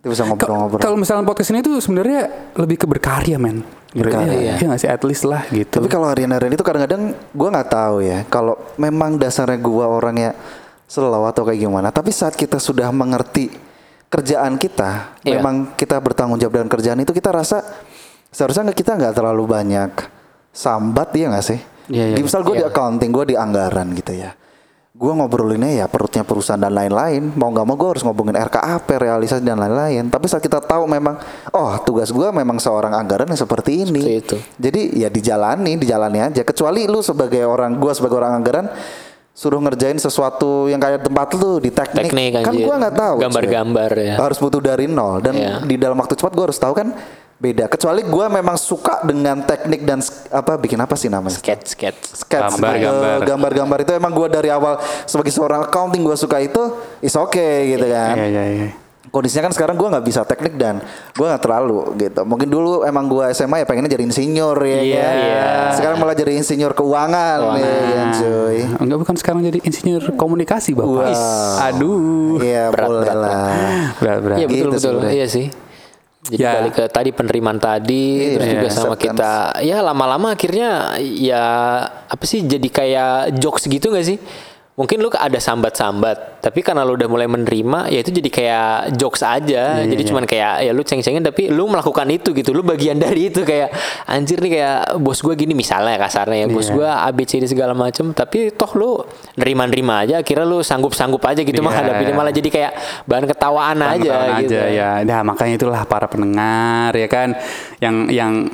Kita 0.08 0.16
bisa 0.16 0.24
ngobrol-ngobrol. 0.24 0.80
Kalau 0.80 0.96
misalnya 0.96 1.28
podcast 1.28 1.52
ini 1.52 1.60
tuh 1.60 1.84
sebenarnya 1.84 2.32
lebih 2.56 2.80
ke 2.80 2.88
berkarya 2.88 3.36
men. 3.36 3.68
Berkarya. 3.92 4.32
Iya 4.32 4.52
iya 4.56 4.66
nggak 4.72 4.80
sih 4.80 4.88
at 4.88 5.04
least 5.04 5.28
lah 5.28 5.44
gitu. 5.52 5.84
Tapi 5.84 5.92
kalau 5.92 6.08
harian-harian 6.08 6.56
itu 6.56 6.64
kadang-kadang 6.64 7.12
gue 7.12 7.50
nggak 7.52 7.70
tahu 7.70 7.98
ya. 8.00 8.24
Kalau 8.32 8.56
memang 8.80 9.20
dasarnya 9.20 9.60
gue 9.60 9.86
orangnya 9.86 10.32
slow 10.88 11.28
atau 11.28 11.44
kayak 11.44 11.60
gimana. 11.60 11.92
Tapi 11.92 12.16
saat 12.16 12.40
kita 12.40 12.56
sudah 12.58 12.88
mengerti 12.96 13.52
kerjaan 14.08 14.56
kita, 14.56 15.20
Iya. 15.28 15.44
memang 15.44 15.76
kita 15.76 16.00
bertanggung 16.00 16.40
jawab 16.40 16.64
dengan 16.64 16.72
kerjaan 16.72 17.04
itu 17.04 17.12
kita 17.12 17.28
rasa 17.36 17.60
seharusnya 18.32 18.72
kita 18.72 18.96
nggak 18.96 19.12
terlalu 19.12 19.44
banyak 19.44 19.92
sambat 20.56 21.12
ya 21.12 21.28
nggak 21.28 21.44
sih? 21.44 21.60
Iya, 21.92 22.12
iya. 22.12 22.16
Di 22.16 22.24
misal 22.24 22.48
gue 22.48 22.56
di 22.56 22.64
Iya. 22.64 22.72
accounting, 22.72 23.12
gue 23.12 23.26
di 23.28 23.36
anggaran 23.36 23.92
gitu 23.92 24.16
ya. 24.16 24.32
Gue 24.98 25.14
ngobrolinnya 25.14 25.78
ya 25.78 25.86
perutnya 25.86 26.26
perusahaan 26.26 26.58
dan 26.58 26.74
lain-lain 26.74 27.30
mau 27.38 27.54
nggak 27.54 27.66
mau 27.66 27.78
gue 27.78 27.90
harus 27.94 28.02
ngomongin 28.02 28.34
RKAP 28.34 28.90
realisasi 28.98 29.46
dan 29.46 29.62
lain-lain 29.62 30.10
tapi 30.10 30.26
saat 30.26 30.42
kita 30.42 30.58
tahu 30.58 30.90
memang 30.90 31.22
oh 31.54 31.78
tugas 31.86 32.10
gue 32.10 32.28
memang 32.34 32.58
seorang 32.58 32.98
anggaran 32.98 33.30
yang 33.30 33.38
seperti 33.38 33.86
ini 33.86 34.02
Seperti 34.02 34.18
itu. 34.18 34.38
jadi 34.58 34.82
ya 34.98 35.10
dijalani 35.14 35.78
dijalani 35.78 36.20
aja 36.24 36.42
kecuali 36.42 36.90
lu 36.90 37.06
sebagai 37.06 37.46
orang 37.46 37.78
gue 37.78 37.94
sebagai 37.94 38.18
orang 38.18 38.42
anggaran 38.42 38.66
suruh 39.38 39.62
ngerjain 39.62 40.02
sesuatu 40.02 40.66
yang 40.66 40.82
kayak 40.82 41.06
tempat 41.06 41.30
lu 41.38 41.62
di 41.62 41.70
teknik, 41.70 42.10
Teknik 42.10 42.42
kan 42.42 42.58
gue 42.58 42.76
nggak 42.76 42.96
tahu. 42.98 43.16
Gambar-gambar 43.22 43.92
ya. 43.94 44.16
harus 44.18 44.42
butuh 44.42 44.58
dari 44.58 44.90
nol 44.90 45.22
dan 45.22 45.38
Iya. 45.38 45.54
di 45.62 45.78
dalam 45.78 45.94
waktu 45.94 46.18
cepat 46.18 46.34
gue 46.34 46.46
harus 46.50 46.58
tahu 46.58 46.74
kan 46.74 46.90
beda 47.38 47.66
kecuali 47.68 48.02
gue 48.02 48.26
memang 48.32 48.56
suka 48.56 49.02
dengan 49.02 49.38
teknik 49.40 49.82
dan 49.82 50.02
apa 50.28 50.58
bikin 50.58 50.76
apa 50.76 50.94
sih 50.94 51.06
namanya 51.06 51.38
Sketch, 51.38 51.70
sketch. 51.72 52.02
sketch 52.18 52.58
Gambar, 52.58 52.74
eh, 52.74 52.82
gambar. 52.82 53.18
gambar-gambar 53.24 53.80
itu 53.80 53.92
emang 53.94 54.10
gue 54.12 54.28
dari 54.28 54.50
awal 54.50 54.76
sebagai 55.04 55.30
seorang 55.30 55.62
accounting 55.64 56.02
gue 56.02 56.14
suka 56.14 56.38
itu 56.38 56.62
is 56.98 57.14
okay 57.14 57.72
gitu 57.72 57.86
kan 57.86 58.18
Iya 58.18 58.26
iya 58.28 58.44
iya. 58.50 58.70
kondisinya 59.08 59.48
kan 59.48 59.54
sekarang 59.54 59.76
gue 59.76 59.86
nggak 59.88 60.02
bisa 60.04 60.22
teknik 60.22 60.58
dan 60.58 60.82
gue 61.14 61.24
nggak 61.24 61.40
terlalu 61.40 61.94
gitu 61.96 62.22
mungkin 62.24 62.50
dulu 62.50 62.82
emang 62.82 63.06
gue 63.06 63.30
SMA 63.32 63.62
ya 63.62 63.66
pengennya 63.66 63.92
jadi 63.92 64.04
insinyur 64.04 64.58
ya 64.60 64.74
Iya, 64.76 64.98
kan 64.98 65.16
iya. 65.16 65.46
sekarang 65.74 65.98
malah 65.98 66.14
jadi 66.14 66.34
insinyur 66.36 66.74
keuangan, 66.74 67.38
nih 67.54 67.64
kan 67.94 68.08
cuy 68.16 68.58
Enggak 68.78 68.98
bukan 69.00 69.16
sekarang 69.16 69.42
jadi 69.44 69.60
insinyur 69.62 70.04
komunikasi 70.12 70.74
bapak. 70.74 71.14
Aduh. 71.64 72.42
iya 72.42 72.68
Berat, 72.68 72.84
boleh 72.84 73.02
berat, 73.04 73.16
lah 73.16 73.32
Berat 73.96 74.20
berat. 74.20 74.38
Iya 74.38 74.46
betul 74.46 74.58
Gitu 74.58 74.68
betul. 74.68 74.82
sebenarnya. 74.82 75.14
Iya 75.14 75.28
sih. 75.30 75.48
Jadi 76.28 76.40
Ya. 76.40 76.60
balik 76.60 76.74
ke 76.74 76.84
tadi 76.88 77.10
penerimaan 77.10 77.56
tadi 77.56 78.36
terus 78.36 78.44
Iya, 78.44 78.54
juga 78.54 78.68
sama 78.70 78.94
acceptance. 78.94 79.16
kita 79.16 79.34
ya 79.64 79.78
lama-lama 79.80 80.28
akhirnya 80.30 80.70
ya 81.00 81.44
apa 82.04 82.24
sih 82.24 82.44
jadi 82.44 82.68
kayak 82.68 83.12
jokes 83.36 83.66
gitu 83.66 83.90
gak 83.90 84.04
sih? 84.04 84.20
Mungkin 84.78 85.02
lu 85.02 85.10
ada 85.10 85.42
sambat-sambat, 85.42 86.38
tapi 86.38 86.62
karena 86.62 86.86
lu 86.86 86.94
udah 86.94 87.10
mulai 87.10 87.26
menerima, 87.26 87.90
ya 87.90 87.98
itu 87.98 88.14
jadi 88.14 88.30
kayak 88.30 88.94
jokes 88.94 89.26
aja. 89.26 89.82
Iya, 89.82 89.90
jadi 89.90 90.04
cuman 90.06 90.30
kayak 90.30 90.70
ya 90.70 90.72
lu 90.72 90.86
ceng-cengin, 90.86 91.26
tapi 91.26 91.50
lu 91.50 91.66
melakukan 91.66 92.06
itu 92.14 92.30
gitu, 92.30 92.54
lu 92.54 92.62
bagian 92.62 92.94
dari 93.02 93.34
itu 93.34 93.42
kayak 93.42 93.74
anjir 94.06 94.38
nih 94.38 94.62
kayak 94.62 95.02
bos 95.02 95.26
gue 95.26 95.34
gini 95.34 95.58
misalnya 95.58 95.98
kasarnya 95.98 96.46
ya 96.46 96.48
bos 96.54 96.70
Iya. 96.70 96.78
gue 96.78 96.90
ABCD 97.10 97.50
segala 97.50 97.74
macem, 97.74 98.14
tapi 98.14 98.54
toh 98.54 98.70
lu 98.78 99.02
nerima-nerima 99.34 100.06
aja, 100.06 100.22
akhirnya 100.22 100.46
lu 100.46 100.62
sanggup-sanggup 100.62 101.26
aja 101.26 101.42
gitu 101.42 101.58
Iya. 101.58 101.66
menghadapinya 101.66 102.14
malah 102.14 102.34
jadi 102.38 102.50
kayak 102.54 102.72
bahan 103.10 103.26
ketawaan 103.34 103.78
aja 103.82 103.98
Pengetahuan 103.98 104.42
gitu. 104.46 104.54
aja 104.54 104.62
ya. 104.70 104.90
Nah, 105.02 105.22
makanya 105.26 105.54
itulah 105.58 105.82
para 105.90 106.06
pendengar 106.06 106.94
ya 106.94 107.10
kan 107.10 107.34
yang 107.82 108.14
yang 108.14 108.46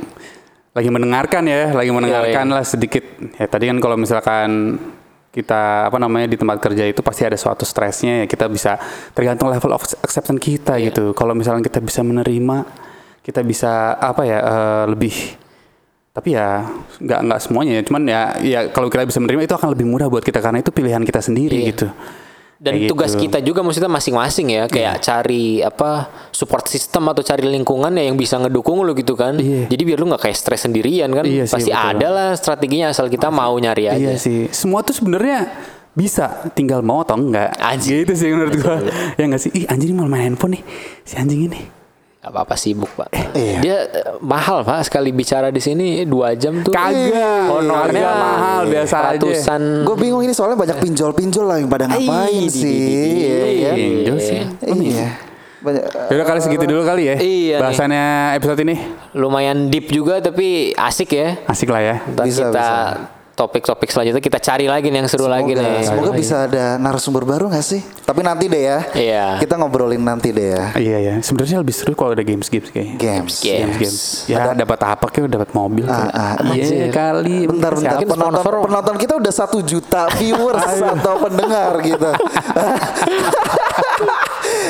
lagi 0.71 0.87
mendengarkan 0.87 1.43
ya, 1.51 1.75
lagi 1.75 1.91
mendengarkan 1.91 2.45
iya. 2.47 2.55
lah 2.55 2.63
sedikit. 2.63 3.03
Ya 3.35 3.45
tadi 3.51 3.67
kan 3.67 3.83
kalau 3.83 3.99
misalkan 3.99 4.79
kita 5.33 5.89
apa 5.89 5.97
namanya 5.97 6.29
di 6.29 6.37
tempat 6.37 6.61
kerja 6.61 6.85
itu 6.85 7.01
pasti 7.01 7.25
ada 7.25 7.33
suatu 7.33 7.65
stresnya 7.65 8.21
ya 8.21 8.25
kita 8.29 8.45
bisa 8.45 8.77
tergantung 9.17 9.49
level 9.49 9.73
of 9.73 9.81
acceptance 10.05 10.37
kita 10.37 10.77
Iya. 10.77 10.93
gitu. 10.93 11.17
Kalau 11.17 11.33
misalkan 11.33 11.65
kita 11.65 11.81
bisa 11.81 12.05
menerima, 12.05 12.69
kita 13.25 13.41
bisa 13.41 13.97
apa 13.97 14.21
ya 14.23 14.37
eh, 14.39 14.85
lebih 14.93 15.41
tapi 16.13 16.37
ya 16.37 16.69
nggak 17.01 17.19
nggak 17.25 17.39
semuanya 17.41 17.81
ya 17.81 17.83
cuman 17.89 18.01
ya 18.05 18.21
ya 18.45 18.59
kalau 18.69 18.85
kita 18.85 19.01
bisa 19.01 19.17
menerima 19.17 19.49
itu 19.49 19.55
akan 19.57 19.73
lebih 19.73 19.89
mudah 19.89 20.13
buat 20.13 20.21
kita 20.21 20.45
karena 20.45 20.61
itu 20.61 20.69
pilihan 20.69 21.01
kita 21.01 21.25
sendiri 21.25 21.57
Iya. 21.57 21.69
gitu 21.73 21.87
Dan 22.63 22.79
Kayak 22.79 22.95
tugas 22.95 23.11
gitu. 23.11 23.27
kita 23.27 23.43
juga 23.43 23.59
maksudnya 23.59 23.91
masing-masing 23.91 24.47
ya, 24.55 24.63
kayak 24.71 25.03
cari 25.03 25.59
apa 25.59 26.07
support 26.31 26.63
system 26.71 27.11
atau 27.11 27.19
cari 27.19 27.43
lingkungan 27.43 27.91
ya 27.91 28.07
yang 28.07 28.15
bisa 28.15 28.39
ngedukung 28.39 28.79
lu 28.87 28.95
gitu 28.95 29.19
kan. 29.19 29.35
Iya. 29.35 29.67
Jadi 29.67 29.81
biar 29.83 29.99
lu 29.99 30.07
nggak 30.07 30.31
kayak 30.31 30.37
stres 30.39 30.63
sendirian 30.63 31.11
kan. 31.11 31.27
Iya 31.27 31.43
sih, 31.43 31.59
Pasti 31.59 31.71
betul. 31.75 31.91
ada 31.91 32.07
lah 32.07 32.29
strateginya 32.39 32.87
asal 32.95 33.11
kita 33.11 33.27
mau 33.27 33.51
nyari 33.59 33.91
aja. 33.91 33.99
Iya 33.99 34.15
sih, 34.15 34.47
semua 34.55 34.79
tuh 34.79 34.95
sebenarnya 34.95 35.51
bisa, 35.91 36.47
tinggal 36.55 36.79
mau 36.79 37.03
atau 37.03 37.19
enggak. 37.19 37.51
Anjing. 37.59 38.07
Gitu 38.07 38.15
sih 38.15 38.31
menurut 38.31 38.55
gua. 38.55 38.79
ya 39.19 39.23
enggak 39.27 39.43
sih? 39.43 39.51
Ih, 39.51 39.67
anjing 39.67 39.91
ini 39.91 39.95
malah 39.99 40.11
main 40.15 40.23
handphone 40.31 40.55
nih. 40.55 40.63
Si 41.03 41.19
anjing 41.19 41.51
ini. 41.51 41.82
Gak 42.23 42.31
apa-apa 42.31 42.55
sibuk 42.55 42.87
pak. 42.95 43.11
iya. 43.35 43.59
Dia 43.59 43.77
eh, 43.83 44.15
mahal 44.17 44.63
pak 44.63 44.87
sekali 44.87 45.11
bicara 45.11 45.51
di 45.51 45.59
sini 45.59 46.07
dua 46.07 46.31
jam 46.33 46.63
tuh. 46.63 46.71
Kagak. 46.71 47.51
Honornya 47.51 47.99
Harga 48.01 48.15
mahal 48.15 48.61
biasa 48.65 48.95
aja. 48.95 49.07
ratusan. 49.13 49.61
gue 49.83 49.95
bingung 49.99 50.23
ini 50.23 50.31
soalnya 50.31 50.55
banyak 50.55 50.79
pinjol-pinjol 50.79 51.43
lah 51.43 51.59
yang 51.59 51.67
pada 51.67 51.85
ngapain 51.85 52.31
Ih, 52.31 52.47
di- 52.47 52.63
sih 52.63 52.79
iya? 53.59 53.71
Pinjol 53.75 54.17
sih. 54.17 54.39
iya 54.71 55.07
banyak 55.59 55.83
Yaudah 56.11 56.27
kali 56.27 56.39
segitu 56.39 56.63
dulu 56.63 56.83
kali 56.83 57.07
ya. 57.07 57.15
Iya 57.15 57.55
nih. 57.55 57.63
Bahasannya 57.63 58.05
episode 58.35 58.59
ini 58.61 58.75
Lumayan 59.13 59.67
deep 59.67 59.87
juga 59.87 60.19
tapi 60.19 60.71
asik 60.71 61.11
ya. 61.11 61.39
asik 61.43 61.71
lah 61.71 61.79
ya. 61.79 61.95
Ntar 62.05 62.23
Bisa, 62.23 62.39
kita 62.41 62.51
bisa. 62.51 62.75
Topik-topik 63.33 63.89
selanjutnya 63.89 64.21
kita 64.21 64.37
cari 64.37 64.65
lagi 64.65 64.87
nih 64.87 65.01
yang 65.01 65.09
seru 65.09 65.25
lagi 65.25 65.51
Semoga, 65.51 65.65
nih. 65.67 65.81
semoga 65.83 66.11
bisa 66.13 66.35
ada 66.45 66.77
narasumber 66.77 67.25
baru 67.25 67.49
gak 67.49 67.61
sih? 67.61 67.81
Tapi 68.03 68.21
nanti 68.21 68.45
deh 68.45 68.61
ya. 68.61 68.79
Iya. 68.93 69.25
Kita 69.41 69.57
ngobrolin 69.57 69.99
nanti 69.99 70.29
deh 70.29 70.53
ya. 70.53 70.63
Iya 70.75 70.97
ya, 70.99 71.13
sebenarnya 71.19 71.57
lebih 71.57 71.73
seru 71.73 71.93
kalau 71.93 72.13
ada 72.13 72.21
games 72.21 72.45
games 72.45 72.69
kayaknya. 72.69 72.95
Games. 72.95 73.33
Games. 73.39 73.75
Games, 73.75 74.01
Ya 74.27 74.53
dapat 74.53 74.77
apa 74.79 75.05
kayak 75.07 75.29
dapat 75.29 75.49
mobil. 75.51 75.81
Ah, 75.83 76.05
kayak. 76.05 76.13
ah, 76.13 76.53
Iya 76.53 76.87
kali. 76.89 77.37
Bentar, 77.45 77.71
bentar. 77.73 77.97
Siapa 77.97 78.05
Penonton, 78.07 78.37
sponsor? 78.37 78.53
penonton 78.69 78.95
kita 78.97 79.13
udah 79.17 79.33
satu 79.33 79.57
juta 79.59 80.05
viewers 80.13 80.77
atau 80.93 81.13
pendengar 81.19 81.73
gitu. 81.81 82.09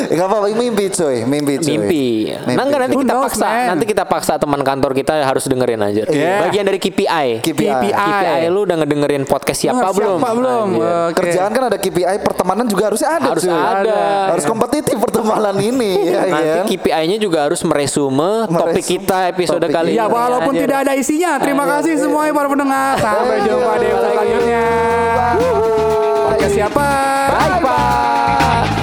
Gak 0.05 0.25
apa-apa, 0.25 0.47
mimpi 0.51 0.85
cuy, 0.89 1.17
mimpi 1.23 1.53
cuy. 1.57 1.71
Mimpi. 1.73 2.05
Nah, 2.49 2.63
enggak 2.63 2.79
nanti 2.81 2.95
Who 2.95 3.01
kita 3.01 3.13
knows, 3.13 3.25
paksa. 3.29 3.45
man? 3.45 3.65
Nanti 3.69 3.85
kita 3.85 4.03
paksa 4.03 4.33
teman 4.35 4.61
kantor 4.61 4.91
kita 4.93 5.13
harus 5.21 5.43
dengerin 5.43 5.79
aja. 5.79 6.03
Iya. 6.05 6.33
Bagian 6.41 6.63
dari 6.63 6.77
KPI. 6.77 7.27
KPI. 7.39 7.69
KPI 7.89 8.41
lu 8.47 8.63
udah 8.63 8.77
ngedengerin 8.77 9.23
podcast 9.23 9.59
siapa 9.59 9.79
Siapa 9.79 9.93
belum? 9.93 10.17
belum? 10.19 10.67
Anjir. 10.69 10.83
Oke. 10.83 11.15
Kerjaan 11.15 11.51
kan 11.51 11.63
ada 11.65 11.77
KPI, 11.77 12.15
pertemanan 12.19 12.65
juga 12.65 12.83
harusnya 12.85 13.09
ada 13.13 13.27
Harus 13.29 13.43
cuy. 13.43 13.53
ada. 13.53 13.97
Harus 14.29 14.45
kompetitif 14.45 14.95
pertemanan 14.97 15.55
ini 15.57 15.91
ya 16.09 16.21
Nanti 16.25 16.49
kan. 16.49 16.65
KPI-nya 16.67 17.17
juga 17.17 17.37
harus 17.43 17.61
meresume 17.61 18.45
topik 18.45 18.55
Meresume 18.75 18.91
kita 18.93 19.17
episode 19.29 19.61
topik 19.61 19.73
kali 19.73 19.89
kita. 19.89 19.99
Ya 19.99 20.05
ini. 20.05 20.13
walaupun 20.13 20.53
tidak 20.55 20.77
ada 20.81 20.93
isinya. 20.93 21.31
Terima 21.37 21.63
kasih 21.65 21.93
semuanya 21.97 22.31
para 22.31 22.47
pendengar. 22.47 22.95
Sampai 22.97 23.37
jumpa 23.41 23.73
di 23.75 23.85
episode 23.85 24.11
selanjutnya. 24.11 24.63
Podcast 26.25 26.53
siapa? 26.53 26.87
Bye, 27.29 27.59
Pak. 27.59 28.82